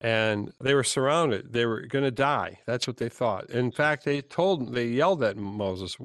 and 0.00 0.52
they 0.60 0.74
were 0.74 0.84
surrounded. 0.84 1.52
They 1.52 1.64
were 1.64 1.82
going 1.82 2.04
to 2.04 2.10
die. 2.10 2.58
That's 2.66 2.86
what 2.86 2.96
they 2.98 3.08
thought. 3.08 3.48
In 3.50 3.70
fact, 3.70 4.04
they 4.04 4.20
told, 4.20 4.74
they 4.74 4.86
yelled 4.88 5.22
at 5.22 5.36
Moses, 5.36 5.96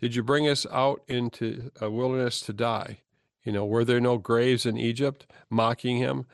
Did 0.00 0.14
you 0.14 0.22
bring 0.22 0.48
us 0.48 0.66
out 0.70 1.02
into 1.08 1.70
a 1.80 1.90
wilderness 1.90 2.40
to 2.42 2.52
die? 2.52 2.98
You 3.44 3.52
know, 3.52 3.64
were 3.64 3.84
there 3.84 4.00
no 4.00 4.18
graves 4.18 4.66
in 4.66 4.76
Egypt? 4.76 5.26
Mocking 5.48 5.96
him. 5.96 6.26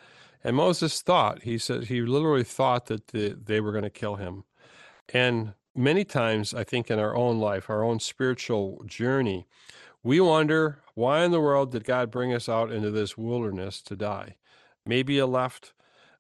And 0.43 0.57
Moses 0.57 1.03
thought, 1.03 1.43
he 1.43 1.59
said, 1.59 1.85
he 1.85 2.03
literally 2.03 2.45
thought 2.45 2.87
that 2.87 3.09
the, 3.09 3.31
they 3.31 3.61
were 3.61 3.73
going 3.73 3.85
to 3.85 3.91
kill 3.91 4.17
him. 4.17 4.45
And 5.13 5.55
many 5.75 6.05
times, 6.05 6.55
I 6.55 6.65
think 6.65 6.91
in 6.91 6.99
our 6.99 7.17
own 7.17 7.39
life, 7.39 7.69
our 7.69 7.83
own 7.83 8.01
spiritual 8.01 8.83
journey, 8.87 9.47
we 10.03 10.21
wonder, 10.21 10.79
why 10.95 11.25
in 11.25 11.33
the 11.33 11.41
world 11.41 11.73
did 11.73 11.85
God 11.85 12.11
bring 12.11 12.33
us 12.33 12.49
out 12.49 12.71
into 12.71 12.91
this 12.91 13.19
wilderness 13.19 13.83
to 13.83 13.97
die? 13.97 14.37
Maybe 14.85 15.15
you 15.15 15.27
left 15.27 15.73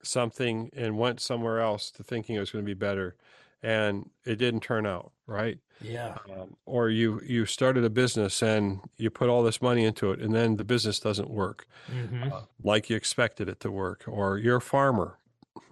something 0.02 0.70
and 0.74 0.98
went 0.98 1.20
somewhere 1.20 1.60
else 1.60 1.90
to 1.92 2.02
thinking 2.02 2.36
it 2.36 2.40
was 2.40 2.50
going 2.50 2.64
to 2.64 2.68
be 2.68 2.74
better 2.74 3.16
and 3.62 4.10
it 4.24 4.36
didn't 4.36 4.60
turn 4.60 4.86
out 4.86 5.12
right 5.26 5.58
yeah. 5.80 6.16
um, 6.30 6.56
or 6.66 6.88
you 6.90 7.20
you 7.26 7.46
started 7.46 7.84
a 7.84 7.90
business 7.90 8.42
and 8.42 8.80
you 8.96 9.10
put 9.10 9.28
all 9.28 9.42
this 9.42 9.60
money 9.60 9.84
into 9.84 10.10
it 10.12 10.20
and 10.20 10.34
then 10.34 10.56
the 10.56 10.64
business 10.64 11.00
doesn't 11.00 11.30
work 11.30 11.66
Mm-hmm. 11.92 12.30
like 12.64 12.90
you 12.90 12.96
expected 12.96 13.48
it 13.48 13.60
to 13.60 13.70
work 13.70 14.02
or 14.08 14.38
you're 14.38 14.56
a 14.56 14.60
farmer 14.60 15.18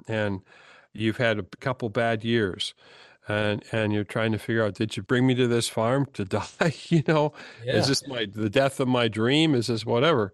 and 0.06 0.42
you've 0.92 1.16
had 1.16 1.40
a 1.40 1.42
couple 1.42 1.88
bad 1.88 2.22
years 2.24 2.72
and 3.26 3.64
and 3.72 3.92
you're 3.92 4.04
trying 4.04 4.30
to 4.30 4.38
figure 4.38 4.62
out 4.64 4.74
did 4.74 4.96
you 4.96 5.02
bring 5.02 5.26
me 5.26 5.34
to 5.34 5.48
this 5.48 5.68
farm 5.68 6.06
to 6.12 6.24
die? 6.36 6.74
You 6.88 7.02
know? 7.08 7.32
Yeah. 7.64 7.76
is 7.78 7.88
this 7.88 8.06
my 8.06 8.26
the 8.32 8.48
death 8.50 8.78
of 8.78 8.86
my 8.86 9.08
dream? 9.08 9.54
Is 9.56 9.66
this 9.66 9.84
whatever? 9.84 10.32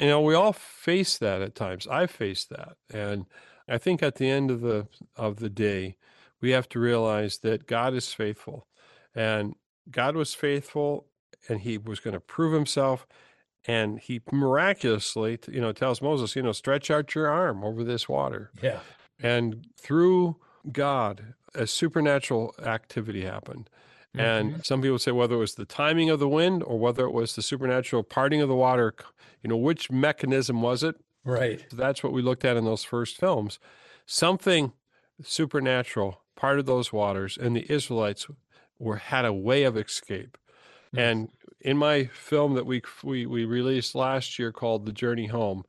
You 0.00 0.06
know 0.08 0.20
we 0.20 0.34
all 0.34 0.52
face 0.52 1.16
that 1.18 1.40
at 1.40 1.54
times. 1.54 1.86
I've 1.86 2.10
faced 2.10 2.48
that. 2.50 2.76
And 2.92 3.26
i 3.68 3.78
think 3.78 4.02
at 4.02 4.14
the 4.16 4.28
end 4.30 4.50
of 4.50 4.60
the 4.60 4.86
of 5.16 5.36
the 5.36 5.50
day 5.50 5.96
we 6.40 6.50
have 6.50 6.68
to 6.68 6.78
realize 6.80 7.38
that 7.38 7.66
god 7.66 7.94
is 7.94 8.12
faithful 8.14 8.66
and 9.16 9.54
god 9.90 10.14
was 10.14 10.34
faithful 10.34 11.06
and 11.48 11.62
he 11.62 11.76
was 11.78 11.98
going 11.98 12.14
to 12.14 12.20
prove 12.20 12.52
himself 12.52 13.06
and 13.66 13.98
he 13.98 14.20
miraculously 14.30 15.38
you 15.48 15.60
know 15.60 15.72
tells 15.72 16.00
moses 16.00 16.36
you 16.36 16.42
know 16.42 16.52
stretch 16.52 16.90
out 16.90 17.14
your 17.14 17.28
arm 17.28 17.64
over 17.64 17.82
this 17.82 18.08
water 18.08 18.50
yeah. 18.62 18.80
and 19.20 19.66
through 19.76 20.36
god 20.70 21.34
a 21.54 21.66
supernatural 21.66 22.54
activity 22.62 23.24
happened 23.24 23.68
and 24.18 24.50
mm-hmm. 24.50 24.60
some 24.62 24.82
people 24.82 24.98
say 24.98 25.12
whether 25.12 25.34
it 25.34 25.38
was 25.38 25.54
the 25.54 25.64
timing 25.64 26.10
of 26.10 26.18
the 26.18 26.28
wind 26.28 26.62
or 26.62 26.78
whether 26.78 27.04
it 27.04 27.12
was 27.12 27.34
the 27.34 27.42
supernatural 27.42 28.02
parting 28.02 28.40
of 28.40 28.48
the 28.48 28.54
water, 28.54 28.94
you 29.42 29.50
know, 29.50 29.56
which 29.56 29.90
mechanism 29.90 30.62
was 30.62 30.82
it? 30.82 30.96
right. 31.24 31.66
That's 31.72 32.02
what 32.02 32.12
we 32.12 32.22
looked 32.22 32.44
at 32.44 32.56
in 32.56 32.64
those 32.64 32.84
first 32.84 33.18
films. 33.18 33.58
Something 34.06 34.72
supernatural 35.22 36.22
parted 36.36 36.66
those 36.66 36.92
waters, 36.92 37.36
and 37.36 37.56
the 37.56 37.70
Israelites 37.70 38.26
were 38.78 38.96
had 38.96 39.24
a 39.24 39.32
way 39.32 39.64
of 39.64 39.76
escape. 39.76 40.36
Hmm. 40.92 40.98
And 40.98 41.28
in 41.60 41.76
my 41.76 42.04
film 42.06 42.54
that 42.54 42.66
we, 42.66 42.82
we 43.02 43.26
we 43.26 43.44
released 43.44 43.94
last 43.94 44.38
year 44.38 44.52
called 44.52 44.86
The 44.86 44.92
Journey 44.92 45.26
Home, 45.26 45.64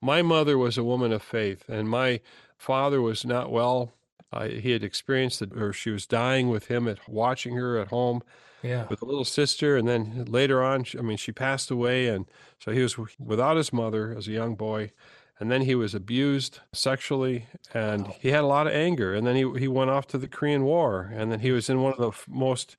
my 0.00 0.22
mother 0.22 0.56
was 0.56 0.78
a 0.78 0.84
woman 0.84 1.12
of 1.12 1.22
faith, 1.22 1.68
and 1.68 1.88
my 1.88 2.20
father 2.56 3.00
was 3.02 3.24
not 3.24 3.50
well. 3.50 3.92
Uh, 4.32 4.46
he 4.46 4.70
had 4.70 4.84
experienced 4.84 5.40
that, 5.40 5.52
or 5.54 5.72
she 5.72 5.90
was 5.90 6.06
dying 6.06 6.48
with 6.48 6.68
him 6.68 6.86
at 6.86 7.08
watching 7.08 7.56
her 7.56 7.78
at 7.78 7.88
home 7.88 8.22
Yeah. 8.62 8.86
with 8.88 9.02
a 9.02 9.04
little 9.04 9.24
sister, 9.24 9.76
and 9.76 9.88
then 9.88 10.24
later 10.26 10.62
on, 10.62 10.84
I 10.96 11.02
mean, 11.02 11.16
she 11.16 11.32
passed 11.32 11.70
away, 11.70 12.06
and 12.06 12.26
so 12.58 12.70
he 12.70 12.80
was 12.80 12.96
without 13.18 13.56
his 13.56 13.72
mother 13.72 14.14
as 14.16 14.28
a 14.28 14.32
young 14.32 14.54
boy, 14.54 14.92
and 15.40 15.50
then 15.50 15.62
he 15.62 15.74
was 15.74 15.94
abused 15.94 16.60
sexually, 16.72 17.46
and 17.74 18.06
Wow. 18.06 18.16
he 18.20 18.28
had 18.28 18.44
a 18.44 18.46
lot 18.46 18.66
of 18.68 18.72
anger, 18.74 19.14
and 19.14 19.26
then 19.26 19.34
he 19.34 19.58
he 19.58 19.66
went 19.68 19.90
off 19.90 20.06
to 20.08 20.18
the 20.18 20.28
Korean 20.28 20.62
War, 20.64 21.10
and 21.14 21.32
then 21.32 21.40
he 21.40 21.50
was 21.50 21.68
in 21.70 21.80
one 21.82 21.92
of 21.92 21.98
the 21.98 22.08
f- 22.08 22.26
most 22.28 22.76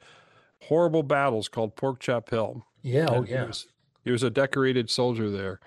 horrible 0.66 1.04
battles 1.04 1.50
called 1.50 1.76
Pork 1.76 2.00
Chop 2.00 2.30
Hill. 2.30 2.66
Yeah. 2.84 3.08
Oh, 3.10 3.16
and 3.16 3.28
he 3.28 3.34
was, 3.36 3.68
he 4.06 4.12
was 4.12 4.24
a 4.24 4.30
decorated 4.30 4.90
soldier 4.90 5.30
there, 5.30 5.60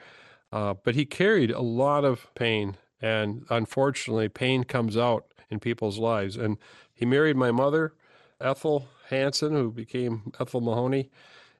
uh, 0.53 0.75
but 0.83 0.95
he 0.95 1.05
carried 1.05 1.51
a 1.51 1.61
lot 1.61 2.05
of 2.05 2.33
pain, 2.35 2.77
and 3.03 3.45
unfortunately, 3.51 4.29
pain 4.29 4.65
comes 4.65 4.97
out 4.97 5.27
in 5.51 5.59
people's 5.61 5.99
lives, 5.99 6.37
and 6.37 6.57
he 6.95 7.05
married 7.05 7.37
my 7.37 7.51
mother. 7.51 7.93
Ethel 8.41 8.89
Hansen, 9.11 9.53
who 9.53 9.71
became 9.71 10.33
Ethel 10.41 10.61
Mahoney, 10.61 11.11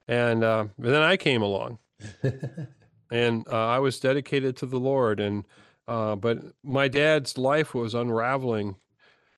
and, 0.07 0.43
uh, 0.43 0.65
and 0.77 0.85
then 0.93 1.01
I 1.01 1.17
came 1.17 1.41
along, 1.41 1.79
and 3.11 3.47
uh, 3.47 3.67
I 3.67 3.79
was 3.79 3.99
dedicated 3.99 4.55
to 4.57 4.65
the 4.65 4.79
Lord. 4.79 5.19
And 5.19 5.45
uh, 5.87 6.15
but 6.15 6.39
my 6.63 6.87
dad's 6.87 7.37
life 7.37 7.73
was 7.73 7.93
unraveling. 7.93 8.75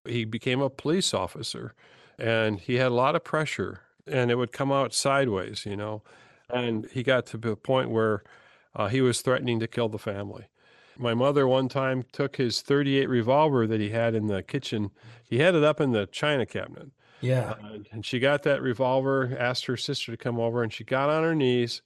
He 0.05 0.23
became 0.25 0.61
a 0.61 0.69
police 0.69 1.13
officer, 1.13 1.73
and 2.17 2.59
he 2.59 2.75
had 2.75 2.87
a 2.87 2.95
lot 2.95 3.15
of 3.15 3.23
pressure. 3.23 3.81
and 4.07 4.31
it 4.31 4.35
would 4.35 4.51
come 4.51 4.71
out 4.71 4.93
sideways, 4.93 5.65
you 5.65 5.75
know. 5.75 6.01
And 6.49 6.87
he 6.91 7.03
got 7.03 7.25
to 7.27 7.37
the 7.37 7.55
point 7.57 7.89
where 7.89 8.23
uh, 8.75 8.87
he 8.87 9.01
was 9.01 9.21
threatening 9.21 9.59
to 9.59 9.67
kill 9.67 9.89
the 9.89 9.99
family. 9.99 10.45
My 10.97 11.13
mother 11.13 11.47
one 11.47 11.67
time 11.67 12.05
took 12.11 12.37
his 12.37 12.61
38 12.61 13.07
revolver 13.09 13.67
that 13.67 13.79
he 13.79 13.89
had 13.89 14.15
in 14.15 14.27
the 14.27 14.41
kitchen. 14.41 14.91
He 15.23 15.39
had 15.39 15.55
it 15.55 15.63
up 15.63 15.79
in 15.81 15.91
the 15.91 16.07
china 16.07 16.45
cabinet. 16.45 16.89
Yeah. 17.21 17.55
And 17.91 18.05
she 18.05 18.19
got 18.19 18.43
that 18.43 18.61
revolver, 18.61 19.35
asked 19.37 19.65
her 19.65 19.77
sister 19.77 20.11
to 20.11 20.17
come 20.17 20.39
over, 20.39 20.63
and 20.63 20.71
she 20.71 20.83
got 20.83 21.09
on 21.09 21.23
her 21.23 21.35
knees, 21.35 21.81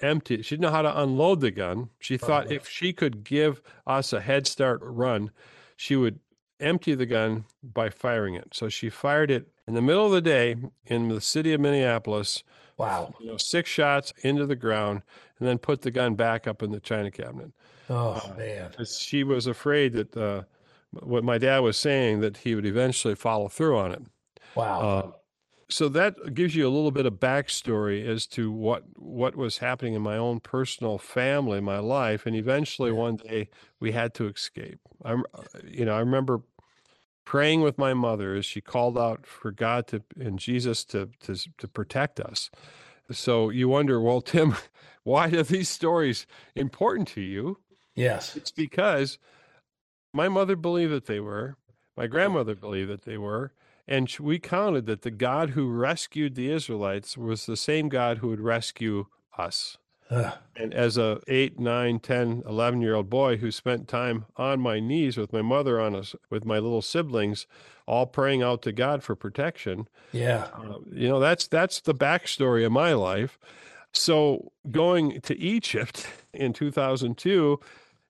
empty. 0.00 0.42
She 0.42 0.54
didn't 0.56 0.62
know 0.62 0.70
how 0.70 0.82
to 0.82 1.00
unload 1.00 1.40
the 1.40 1.50
gun. 1.50 1.90
She 1.98 2.16
thought 2.16 2.50
if 2.52 2.68
she 2.68 2.92
could 2.92 3.24
give 3.24 3.62
us 3.86 4.12
a 4.12 4.20
head 4.20 4.46
start 4.46 4.80
run, 4.82 5.30
she 5.76 5.96
would 5.96 6.20
empty 6.60 6.94
the 6.94 7.06
gun 7.06 7.44
by 7.62 7.88
firing 7.90 8.34
it. 8.34 8.48
So 8.52 8.68
she 8.68 8.90
fired 8.90 9.30
it 9.30 9.48
in 9.66 9.74
the 9.74 9.82
middle 9.82 10.06
of 10.06 10.12
the 10.12 10.20
day 10.20 10.56
in 10.86 11.08
the 11.08 11.20
city 11.20 11.52
of 11.52 11.60
Minneapolis, 11.60 12.42
Wow. 12.76 13.14
you 13.20 13.26
know, 13.26 13.36
six 13.36 13.68
shots 13.70 14.12
into 14.22 14.46
the 14.46 14.56
ground, 14.56 15.02
and 15.38 15.48
then 15.48 15.58
put 15.58 15.82
the 15.82 15.90
gun 15.90 16.14
back 16.14 16.46
up 16.46 16.62
in 16.62 16.70
the 16.72 16.80
china 16.80 17.10
cabinet. 17.10 17.52
Oh 17.90 18.34
man. 18.36 18.72
She 18.86 19.24
was 19.24 19.46
afraid 19.46 19.92
that 19.94 20.16
uh, 20.16 20.42
what 20.92 21.24
my 21.24 21.38
dad 21.38 21.60
was 21.60 21.76
saying 21.76 22.20
that 22.20 22.38
he 22.38 22.54
would 22.54 22.66
eventually 22.66 23.14
follow 23.14 23.48
through 23.48 23.78
on 23.78 23.92
it. 23.92 24.02
Wow. 24.54 24.80
Uh, 24.80 25.10
so 25.70 25.88
that 25.90 26.34
gives 26.34 26.54
you 26.54 26.66
a 26.66 26.70
little 26.70 26.90
bit 26.90 27.06
of 27.06 27.14
backstory 27.14 28.06
as 28.06 28.26
to 28.28 28.50
what 28.50 28.84
what 28.96 29.36
was 29.36 29.58
happening 29.58 29.94
in 29.94 30.02
my 30.02 30.16
own 30.16 30.40
personal 30.40 30.98
family, 30.98 31.60
my 31.60 31.78
life, 31.78 32.26
and 32.26 32.34
eventually 32.34 32.90
one 32.90 33.16
day 33.16 33.48
we 33.78 33.92
had 33.92 34.14
to 34.14 34.26
escape. 34.28 34.80
I'm, 35.04 35.24
you 35.64 35.84
know, 35.84 35.94
I 35.94 36.00
remember 36.00 36.40
praying 37.24 37.60
with 37.60 37.76
my 37.76 37.92
mother 37.92 38.34
as 38.34 38.46
she 38.46 38.62
called 38.62 38.96
out 38.96 39.26
for 39.26 39.50
God 39.50 39.86
to 39.88 40.02
and 40.18 40.38
Jesus 40.38 40.84
to 40.86 41.10
to 41.20 41.36
to 41.58 41.68
protect 41.68 42.18
us. 42.20 42.50
So 43.10 43.50
you 43.50 43.68
wonder, 43.68 44.00
well, 44.00 44.20
Tim, 44.20 44.54
why 45.04 45.28
are 45.28 45.42
these 45.42 45.68
stories 45.68 46.26
important 46.54 47.08
to 47.08 47.20
you? 47.20 47.58
yes. 47.94 48.36
It's 48.36 48.50
because 48.50 49.18
my 50.14 50.28
mother 50.28 50.56
believed 50.56 50.92
that 50.92 51.06
they 51.06 51.20
were, 51.20 51.56
my 51.96 52.06
grandmother 52.06 52.54
believed 52.54 52.90
that 52.90 53.04
they 53.04 53.18
were, 53.18 53.52
and 53.88 54.14
we 54.20 54.38
counted 54.38 54.86
that 54.86 55.02
the 55.02 55.10
God 55.10 55.50
who 55.50 55.70
rescued 55.70 56.34
the 56.34 56.50
Israelites 56.50 57.16
was 57.16 57.46
the 57.46 57.56
same 57.56 57.88
God 57.88 58.18
who 58.18 58.28
would 58.28 58.40
rescue 58.40 59.06
us. 59.36 59.78
And 60.56 60.72
as 60.72 60.96
a 60.96 61.20
8, 61.28 61.58
9, 61.58 62.00
10, 62.00 62.42
11 62.46 62.80
year 62.80 62.94
old 62.94 63.10
boy 63.10 63.36
who 63.38 63.50
spent 63.50 63.88
time 63.88 64.26
on 64.36 64.60
my 64.60 64.80
knees 64.80 65.16
with 65.16 65.32
my 65.32 65.42
mother 65.42 65.80
on 65.80 65.94
us 65.94 66.14
with 66.30 66.44
my 66.44 66.58
little 66.58 66.82
siblings, 66.82 67.46
all 67.86 68.06
praying 68.06 68.42
out 68.42 68.62
to 68.62 68.72
God 68.72 69.02
for 69.02 69.14
protection, 69.14 69.88
yeah. 70.12 70.48
uh, 70.54 70.78
you 70.92 71.08
know, 71.08 71.20
that's 71.20 71.46
that's 71.46 71.80
the 71.80 71.94
backstory 71.94 72.64
of 72.64 72.72
my 72.72 72.94
life. 72.94 73.38
So 73.92 74.52
going 74.70 75.20
to 75.22 75.38
Egypt 75.38 76.06
in 76.32 76.52
2002, 76.52 77.60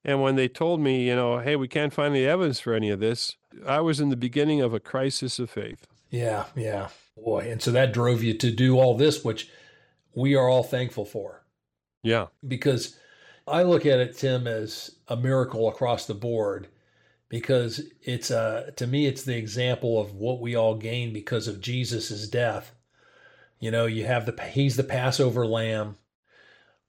and 0.05 0.23
when 0.23 0.37
they 0.37 0.49
told 0.49 0.81
me, 0.81 1.07
you 1.07 1.15
know, 1.15 1.39
hey, 1.39 1.57
we 1.57 1.69
can't 1.69 1.93
find 1.93 2.15
any 2.15 2.25
evidence 2.25 2.61
for 2.61 2.75
any 2.75 2.91
of 2.91 3.01
this, 3.01 3.37
I 3.67 3.81
was 3.81 4.01
in 4.01 4.09
the 4.09 4.17
beginning 4.17 4.61
of 4.61 4.73
a 4.73 4.81
crisis 4.81 5.39
of 5.39 5.51
faith. 5.51 5.87
Yeah. 6.11 6.45
Yeah. 6.55 6.89
Boy. 7.17 7.51
And 7.51 7.61
so 7.61 7.71
that 7.73 7.93
drove 7.93 8.23
you 8.23 8.35
to 8.35 8.51
do 8.51 8.79
all 8.79 8.97
this, 8.97 9.25
which 9.25 9.51
we 10.15 10.35
are 10.35 10.49
all 10.49 10.63
thankful 10.63 11.05
for. 11.05 11.45
Yeah, 12.03 12.27
because 12.47 12.97
I 13.47 13.63
look 13.63 13.87
at 13.87 14.01
it, 14.01 14.17
Tim, 14.17 14.47
as 14.47 14.97
a 15.09 15.17
miracle 15.17 15.69
across 15.69 16.07
the 16.07 16.15
board. 16.15 16.69
Because 17.29 17.83
it's 18.03 18.31
uh, 18.31 18.71
to 18.77 18.87
me, 18.87 19.07
it's 19.07 19.25
the 19.25 19.37
example 19.37 20.01
of 20.01 20.15
what 20.15 20.41
we 20.41 20.55
all 20.55 20.75
gain 20.75 21.13
because 21.13 21.47
of 21.47 21.61
Jesus's 21.61 22.27
death. 22.29 22.75
You 23.61 23.71
know, 23.71 23.85
you 23.85 24.07
have 24.07 24.25
the 24.25 24.43
he's 24.45 24.77
the 24.77 24.85
Passover 24.85 25.47
lamb. 25.47 25.97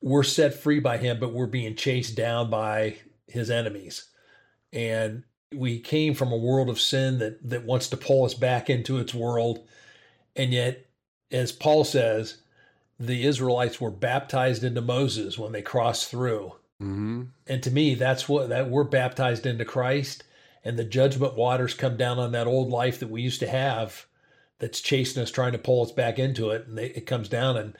We're 0.02 0.24
set 0.24 0.54
free 0.54 0.80
by 0.80 0.98
him, 0.98 1.20
but 1.20 1.34
we're 1.34 1.48
being 1.48 1.76
chased 1.76 2.16
down 2.16 2.50
by 2.50 2.98
his 3.28 3.50
enemies. 3.50 4.10
And 4.72 5.24
we 5.54 5.80
came 5.80 6.14
from 6.14 6.32
a 6.32 6.38
world 6.38 6.70
of 6.70 6.80
sin 6.80 7.20
that 7.20 7.50
that 7.50 7.66
wants 7.66 7.88
to 7.90 7.98
pull 7.98 8.26
us 8.26 8.34
back 8.34 8.70
into 8.70 8.98
its 8.98 9.14
world. 9.14 9.68
And 10.36 10.54
yet, 10.54 10.86
as 11.32 11.52
Paul 11.52 11.84
says, 11.84 12.38
the 13.00 13.26
Israelites 13.26 13.82
were 13.82 13.92
baptized 13.92 14.64
into 14.64 14.82
Moses 14.82 15.38
when 15.38 15.52
they 15.52 15.62
crossed 15.62 16.10
through. 16.10 16.54
hmm 16.80 17.24
And 17.48 17.64
to 17.64 17.72
me, 17.72 17.96
that's 17.96 18.30
what 18.30 18.50
that 18.50 18.70
we're 18.70 18.84
baptized 18.84 19.46
into 19.46 19.66
Christ 19.66 20.24
and 20.64 20.78
the 20.78 20.84
judgment 20.84 21.36
waters 21.36 21.74
come 21.74 21.98
down 21.98 22.20
on 22.20 22.32
that 22.34 22.48
old 22.48 22.70
life 22.70 23.00
that 23.00 23.10
we 23.10 23.22
used 23.22 23.40
to 23.40 23.48
have 23.48 24.06
that's 24.60 24.82
chasing 24.82 25.24
us 25.24 25.32
trying 25.32 25.54
to 25.54 25.58
pull 25.58 25.84
us 25.84 25.92
back 25.92 26.20
into 26.20 26.50
it 26.50 26.68
and 26.68 26.78
they, 26.78 26.88
it 26.88 27.06
comes 27.06 27.30
down 27.30 27.58
and 27.58 27.76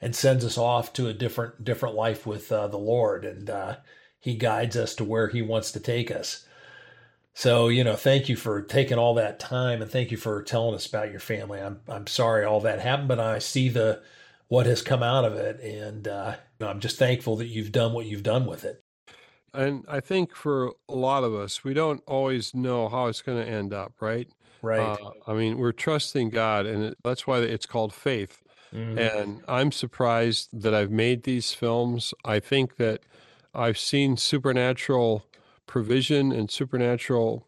and 0.00 0.14
sends 0.14 0.44
us 0.44 0.58
off 0.58 0.92
to 0.94 1.08
a 1.08 1.12
different 1.12 1.64
different 1.64 1.94
life 1.94 2.26
with 2.26 2.50
uh, 2.52 2.66
the 2.68 2.78
Lord 2.78 3.24
and 3.24 3.48
uh, 3.48 3.76
he 4.18 4.34
guides 4.36 4.76
us 4.76 4.94
to 4.96 5.04
where 5.04 5.28
he 5.28 5.42
wants 5.42 5.70
to 5.72 5.80
take 5.80 6.10
us. 6.10 6.46
So, 7.34 7.68
you 7.68 7.82
know, 7.82 7.96
thank 7.96 8.28
you 8.28 8.36
for 8.36 8.62
taking 8.62 8.96
all 8.96 9.14
that 9.14 9.40
time 9.40 9.82
and 9.82 9.90
thank 9.90 10.10
you 10.10 10.16
for 10.16 10.42
telling 10.42 10.74
us 10.74 10.86
about 10.86 11.10
your 11.10 11.20
family. 11.20 11.60
I'm 11.60 11.80
I'm 11.88 12.06
sorry 12.06 12.44
all 12.44 12.60
that 12.60 12.80
happened, 12.80 13.08
but 13.08 13.20
I 13.20 13.38
see 13.38 13.68
the 13.68 14.02
what 14.48 14.66
has 14.66 14.82
come 14.82 15.02
out 15.02 15.24
of 15.24 15.34
it 15.34 15.60
and 15.60 16.06
uh, 16.06 16.36
I'm 16.60 16.80
just 16.80 16.98
thankful 16.98 17.36
that 17.36 17.46
you've 17.46 17.72
done 17.72 17.92
what 17.92 18.06
you've 18.06 18.22
done 18.22 18.46
with 18.46 18.64
it. 18.64 18.84
And 19.52 19.84
I 19.88 20.00
think 20.00 20.34
for 20.34 20.72
a 20.88 20.94
lot 20.94 21.22
of 21.22 21.32
us, 21.32 21.62
we 21.62 21.74
don't 21.74 22.02
always 22.06 22.54
know 22.54 22.88
how 22.88 23.06
it's 23.06 23.22
going 23.22 23.42
to 23.44 23.48
end 23.48 23.72
up, 23.72 23.94
right? 24.00 24.28
Right. 24.62 24.80
Uh, 24.80 25.10
I 25.28 25.34
mean, 25.34 25.58
we're 25.58 25.72
trusting 25.72 26.30
God, 26.30 26.66
and 26.66 26.84
it, 26.84 26.98
that's 27.04 27.26
why 27.26 27.38
it's 27.38 27.66
called 27.66 27.94
faith. 27.94 28.42
Mhm. 28.74 28.98
And 28.98 29.44
I'm 29.46 29.72
surprised 29.72 30.48
that 30.52 30.74
I've 30.74 30.90
made 30.90 31.22
these 31.22 31.52
films. 31.52 32.12
I 32.24 32.40
think 32.40 32.76
that 32.76 33.00
I've 33.54 33.78
seen 33.78 34.16
supernatural 34.16 35.24
provision 35.66 36.32
and 36.32 36.50
supernatural 36.50 37.46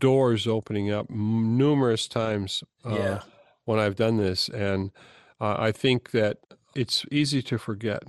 doors 0.00 0.46
opening 0.46 0.90
up 0.90 1.06
m- 1.10 1.56
numerous 1.56 2.08
times 2.08 2.64
uh, 2.84 2.96
yeah. 2.96 3.20
when 3.64 3.78
I've 3.78 3.96
done 3.96 4.16
this. 4.16 4.48
And 4.48 4.90
uh, 5.40 5.56
I 5.58 5.72
think 5.72 6.10
that 6.10 6.38
it's 6.74 7.04
easy 7.10 7.42
to 7.42 7.58
forget. 7.58 8.02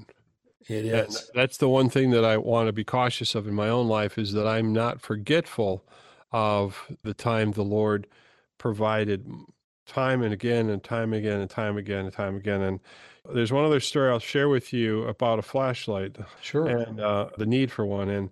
It 0.67 0.85
is. 0.85 0.91
And 0.91 1.29
that's 1.33 1.57
the 1.57 1.69
one 1.69 1.89
thing 1.89 2.11
that 2.11 2.25
I 2.25 2.37
want 2.37 2.67
to 2.67 2.73
be 2.73 2.83
cautious 2.83 3.35
of 3.35 3.47
in 3.47 3.53
my 3.55 3.69
own 3.69 3.87
life 3.87 4.17
is 4.17 4.33
that 4.33 4.47
I'm 4.47 4.73
not 4.73 5.01
forgetful 5.01 5.83
of 6.31 6.91
the 7.03 7.13
time 7.13 7.53
the 7.53 7.63
Lord 7.63 8.07
provided 8.57 9.27
time 9.89 10.21
and 10.21 10.33
again 10.33 10.69
and 10.69 10.81
time 10.83 11.11
again 11.13 11.41
and 11.41 11.49
time 11.49 11.77
again 11.77 12.05
and 12.05 12.13
time 12.13 12.35
again. 12.37 12.61
And 12.61 12.79
there's 13.33 13.51
one 13.51 13.65
other 13.65 13.79
story 13.81 14.09
I'll 14.09 14.19
share 14.19 14.47
with 14.47 14.71
you 14.71 15.03
about 15.03 15.39
a 15.39 15.41
flashlight 15.41 16.15
Sure. 16.41 16.67
and 16.67 16.99
uh, 17.01 17.29
the 17.37 17.45
need 17.45 17.71
for 17.71 17.85
one. 17.85 18.09
And 18.09 18.29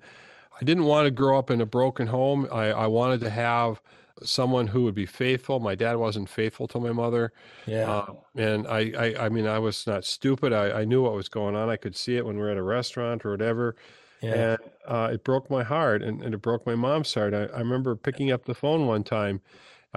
I 0.59 0.63
didn't 0.63 0.85
want 0.85 1.05
to 1.05 1.11
grow 1.11 1.37
up 1.37 1.51
in 1.51 1.59
a 1.61 1.65
broken 1.65 2.07
home. 2.07 2.47
I, 2.51 2.67
I 2.71 2.87
wanted 2.87 3.19
to 3.21 3.29
have 3.29 3.81
someone 4.23 4.65
who 4.67 4.83
would 4.83 4.95
be 4.95 5.05
faithful. 5.05 5.59
My 5.59 5.75
dad 5.75 5.97
wasn't 5.97 6.29
faithful 6.29 6.67
to 6.69 6.79
my 6.79 6.91
mother. 6.91 7.31
yeah. 7.67 7.91
Uh, 7.91 8.13
and 8.35 8.65
I, 8.67 8.91
I, 8.97 9.25
I 9.25 9.29
mean, 9.29 9.45
I 9.45 9.59
was 9.59 9.85
not 9.85 10.05
stupid. 10.05 10.53
I, 10.53 10.79
I 10.81 10.85
knew 10.85 11.03
what 11.03 11.13
was 11.13 11.29
going 11.29 11.55
on. 11.55 11.69
I 11.69 11.75
could 11.75 11.95
see 11.95 12.17
it 12.17 12.25
when 12.25 12.35
we 12.37 12.41
were 12.41 12.49
at 12.49 12.57
a 12.57 12.63
restaurant 12.63 13.23
or 13.25 13.29
whatever. 13.31 13.75
yeah. 14.21 14.33
And 14.53 14.59
uh, 14.87 15.09
it 15.13 15.23
broke 15.23 15.51
my 15.51 15.61
heart 15.63 16.01
and, 16.01 16.23
and 16.23 16.33
it 16.33 16.41
broke 16.41 16.65
my 16.65 16.73
mom's 16.73 17.13
heart. 17.13 17.35
I, 17.35 17.43
I 17.45 17.59
remember 17.59 17.95
picking 17.95 18.31
up 18.31 18.45
the 18.45 18.55
phone 18.55 18.87
one 18.87 19.03
time. 19.03 19.41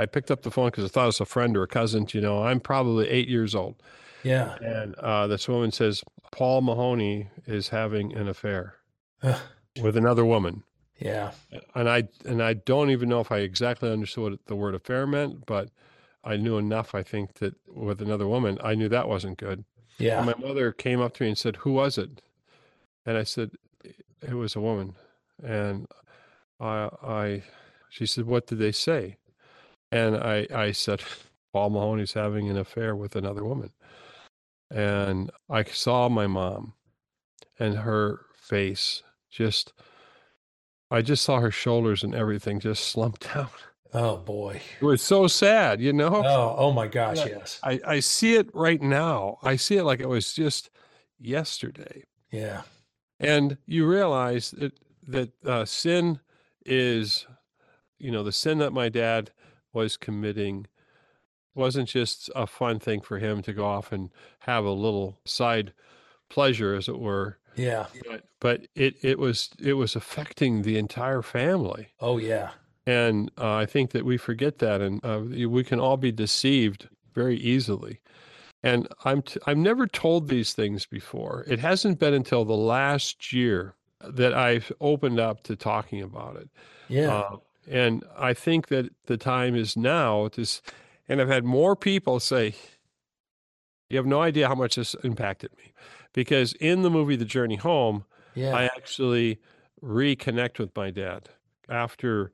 I 0.01 0.07
picked 0.07 0.31
up 0.31 0.43
the 0.43 0.51
phone 0.51 0.69
because 0.69 0.85
I 0.85 0.89
thought 0.89 1.05
it 1.05 1.07
was 1.07 1.21
a 1.21 1.27
friend 1.27 1.57
or 1.57 1.63
a 1.63 1.69
cousin. 1.69 2.07
You 2.13 2.21
know, 2.21 2.43
I'm 2.43 2.61
probably 2.61 3.09
eight 3.09 3.29
years 3.29 3.55
old. 3.55 3.83
yeah. 4.23 4.57
And 4.63 4.95
uh, 4.97 5.27
this 5.27 5.47
woman 5.49 5.73
says, 5.73 6.03
Paul 6.33 6.63
Mahoney 6.63 7.29
is 7.47 7.69
having 7.69 8.15
an 8.15 8.29
affair 8.29 8.77
with 9.83 9.97
another 9.97 10.25
woman. 10.25 10.63
yeah. 10.99 11.33
And 11.75 11.89
I 11.89 12.09
and 12.25 12.43
I 12.43 12.55
don't 12.55 12.91
even 12.91 13.09
know 13.09 13.21
if 13.21 13.31
I 13.31 13.39
exactly 13.39 13.91
understood 13.91 14.33
what 14.33 14.47
the 14.47 14.57
word 14.57 14.75
affair 14.75 15.07
meant, 15.07 15.47
but 15.47 15.71
I 16.25 16.37
knew 16.37 16.59
enough, 16.59 16.95
I 16.95 17.03
think, 17.03 17.35
that 17.35 17.55
with 17.67 18.01
another 18.03 18.29
woman, 18.29 18.59
I 18.63 18.75
knew 18.75 18.89
that 18.89 19.09
wasn't 19.09 19.39
good. 19.39 19.65
Yeah. 19.99 20.19
And 20.19 20.27
my 20.27 20.35
mother 20.47 20.73
came 20.73 21.01
up 21.01 21.15
to 21.15 21.25
me 21.25 21.29
and 21.31 21.39
said, 21.39 21.57
Who 21.57 21.73
was 21.73 21.99
it? 21.99 22.23
And 23.05 23.17
I 23.19 23.25
said, 23.25 23.53
It 24.23 24.35
was 24.35 24.57
a 24.57 24.61
woman. 24.61 24.95
And 25.43 25.87
I, 26.59 26.89
I 27.03 27.43
she 27.89 28.07
said, 28.07 28.25
What 28.27 28.47
did 28.47 28.59
they 28.59 28.73
say? 28.73 29.17
And 29.93 30.17
I, 30.17 30.47
I 30.55 30.73
said, 30.73 31.03
Paul 31.53 31.71
Mahoney's 31.71 32.13
having 32.13 32.49
an 32.49 32.57
affair 32.57 32.95
with 32.95 33.17
another 33.17 33.45
woman. 33.45 33.71
And 34.71 35.31
I 35.49 35.65
saw 35.65 36.09
my 36.09 36.27
mom 36.27 36.75
and 37.59 37.79
her 37.79 38.27
face 38.35 39.03
just, 39.31 39.73
I 40.91 41.03
just 41.03 41.25
saw 41.25 41.41
her 41.41 41.51
shoulders 41.51 42.05
and 42.05 42.15
everything 42.15 42.61
just 42.61 42.89
slumped 42.89 43.27
down. 43.35 43.49
Oh 43.93 44.19
boy. 44.19 44.61
It 44.81 44.85
was 44.85 45.03
so 45.03 45.27
sad, 45.27 45.81
you 45.81 45.93
know? 45.93 46.23
Oh, 46.25 46.55
oh 46.57 46.73
my 46.73 46.87
gosh, 46.87 47.27
yes. 47.27 47.59
I, 47.65 47.81
I 47.85 48.01
see 48.01 48.35
it 48.37 48.49
right 48.55 48.81
now. 48.81 49.39
I 49.43 49.57
see 49.57 49.77
it 49.79 49.85
like 49.85 49.99
it 49.99 50.09
was 50.09 50.33
just 50.33 50.71
yesterday. 51.19 52.05
Yeah. 52.31 52.63
And 53.19 53.59
you 53.67 53.87
realize 53.87 54.53
that 54.53 54.73
that 55.09 55.31
uh, 55.45 55.65
sin 55.65 56.21
is, 56.65 57.27
you 57.99 58.13
know, 58.13 58.23
the 58.23 58.33
sin 58.33 58.59
that 58.59 58.73
my 58.73 58.89
dad 58.89 59.33
was 59.73 59.97
committing 59.97 60.67
wasn't 61.55 61.89
just 61.89 62.31
a 62.35 62.47
fun 62.47 62.79
thing 62.79 63.01
for 63.01 63.19
him 63.19 63.43
to 63.43 63.53
go 63.53 63.65
off 63.67 63.93
and 63.93 64.11
have 64.41 64.65
a 64.65 64.71
little 64.71 65.19
side 65.25 65.73
pleasure, 66.29 66.75
as 66.75 66.89
it 66.89 66.99
were. 66.99 67.39
Yeah. 67.57 67.87
But, 68.09 68.25
but 68.41 68.61
it, 68.75 68.95
it 69.03 69.19
was 69.19 69.51
it 69.59 69.75
was 69.75 69.97
affecting 69.97 70.63
the 70.63 70.79
entire 70.79 71.23
family. 71.23 71.89
Oh 72.01 72.19
yeah. 72.19 72.51
And 72.87 73.31
uh, 73.39 73.55
I 73.55 73.67
think 73.67 73.91
that 73.91 74.05
we 74.05 74.17
forget 74.17 74.59
that, 74.59 74.81
and 74.81 75.05
uh, 75.05 75.21
we 75.49 75.63
can 75.63 75.79
all 75.79 75.97
be 75.97 76.13
deceived 76.13 76.89
very 77.15 77.37
easily. 77.37 78.01
And 78.63 78.89
I'm 79.05 79.23
t- 79.23 79.41
I've 79.47 79.59
never 79.59 79.87
told 79.87 80.29
these 80.29 80.53
things 80.55 80.87
before. 80.87 81.45
It 81.47 81.59
hasn't 81.59 81.99
been 81.99 82.15
until 82.15 82.45
the 82.45 82.57
last 82.57 83.33
year 83.33 83.75
that 84.03 84.33
I've 84.33 84.73
opened 84.81 85.21
up 85.21 85.43
to 85.45 85.57
talking 85.57 86.03
about 86.03 86.37
it. 86.37 86.49
Yeah. 86.89 87.15
Uh, 87.15 87.37
and 87.69 88.05
I 88.19 88.35
think 88.35 88.69
that 88.69 88.91
the 89.07 89.17
time 89.17 89.55
is 89.55 89.77
now 89.77 90.29
to, 90.29 90.47
and 91.09 91.21
I've 91.21 91.29
had 91.29 91.45
more 91.45 91.77
people 91.77 92.21
say, 92.21 92.55
you 93.89 93.97
have 93.97 94.07
no 94.07 94.23
idea 94.23 94.49
how 94.49 94.55
much 94.55 94.77
this 94.77 94.95
impacted 95.03 95.51
me. 95.59 95.73
Because 96.13 96.55
in 96.55 96.83
the 96.83 96.91
movie 96.91 97.17
The 97.17 97.25
Journey 97.25 97.57
Home, 97.57 98.05
yeah. 98.35 98.55
I 98.55 98.65
actually 98.65 99.39
reconnect 99.83 100.59
with 100.59 100.75
my 100.77 100.91
dad 100.91 101.29
after 101.69 102.33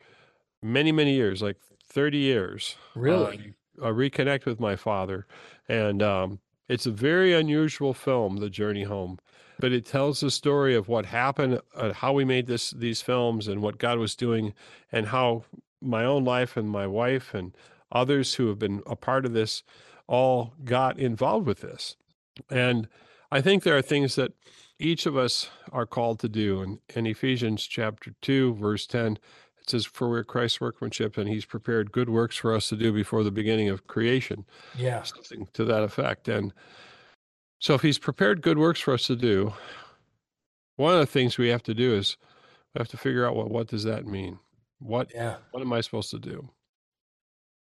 many, 0.63 0.93
many 0.93 1.15
years, 1.15 1.43
like 1.43 1.57
30 1.85 2.19
years. 2.19 2.77
Really? 2.95 3.55
Uh, 3.81 3.87
I 3.87 3.91
reconnect 3.91 4.47
with 4.47 4.61
my 4.61 4.77
father. 4.77 5.27
And 5.69 6.03
um, 6.03 6.41
it's 6.69 6.87
a 6.87 6.91
very 6.91 7.35
unusual 7.35 7.95
film, 7.95 8.37
The 8.37 8.51
Journey 8.51 8.85
Home 8.85 9.19
but 9.59 9.73
it 9.73 9.87
tells 9.87 10.21
the 10.21 10.31
story 10.31 10.75
of 10.75 10.89
what 10.89 11.07
happened, 11.07 11.61
uh, 11.75 11.93
how 11.93 12.13
we 12.13 12.25
made 12.25 12.47
this 12.47 12.71
these 12.71 13.03
films, 13.03 13.49
and 13.49 13.63
what 13.63 13.79
God 13.79 13.99
was 13.99 14.15
doing, 14.15 14.55
and 14.93 15.07
how 15.07 15.45
my 15.81 16.05
own 16.05 16.25
life 16.25 16.57
and 16.57 16.69
my 16.69 16.87
wife 16.87 17.35
and 17.35 17.57
others 17.93 18.35
who 18.35 18.49
have 18.49 18.59
been 18.59 18.83
a 18.87 18.97
part 18.97 19.25
of 19.25 19.33
this 19.33 19.63
all 20.07 20.55
got 20.65 20.99
involved 20.99 21.47
with 21.47 21.61
this. 21.61 21.97
And 22.51 22.89
I 23.31 23.41
think 23.41 23.63
there 23.63 23.77
are 23.77 23.83
things 23.83 24.15
that 24.17 24.33
each 24.79 25.07
of 25.07 25.17
us 25.17 25.49
are 25.73 25.87
called 25.87 26.21
to 26.21 26.29
do. 26.29 26.61
And 26.61 26.79
in 26.95 27.07
Ephesians 27.07 27.67
chapter 27.67 28.15
2, 28.23 28.55
verse 28.55 28.87
10, 28.87 29.19
it 29.61 29.71
says, 29.71 29.87
For 29.87 30.09
we're 30.09 30.25
Christ's 30.25 30.61
workmanship, 30.61 31.17
and 31.17 31.29
he's 31.29 31.45
prepared 31.45 31.93
good 31.93 32.09
works 32.09 32.37
for 32.37 32.55
us 32.55 32.69
to 32.69 32.77
do 32.77 32.93
before 32.93 33.25
the 33.25 33.31
beginning 33.31 33.69
of 33.69 33.87
creation. 33.87 34.45
Yeah. 34.77 35.03
Something 35.03 35.49
to 35.55 35.65
that 35.65 35.83
effect. 35.83 36.29
And 36.29 36.53
so 37.59 37.75
if 37.75 37.83
he's 37.83 37.99
prepared 37.99 38.43
good 38.43 38.59
works 38.59 38.81
for 38.81 38.95
us 38.95 39.07
to 39.07 39.17
do, 39.17 39.55
one 40.77 40.93
of 40.93 41.01
the 41.01 41.07
things 41.07 41.39
we 41.39 41.49
have 41.49 41.63
to 41.65 41.75
do 41.75 41.95
is 41.95 42.17
we 42.75 42.81
have 42.81 42.89
to 42.89 42.97
figure 42.97 43.27
out 43.27 43.35
what 43.35 43.51
what 43.51 43.69
does 43.69 43.85
that 43.85 44.07
mean? 44.07 44.39
What 44.79 45.11
yeah. 45.15 45.37
what 45.51 45.63
am 45.63 45.73
I 45.73 45.81
supposed 45.81 46.11
to 46.11 46.19
do? 46.19 46.51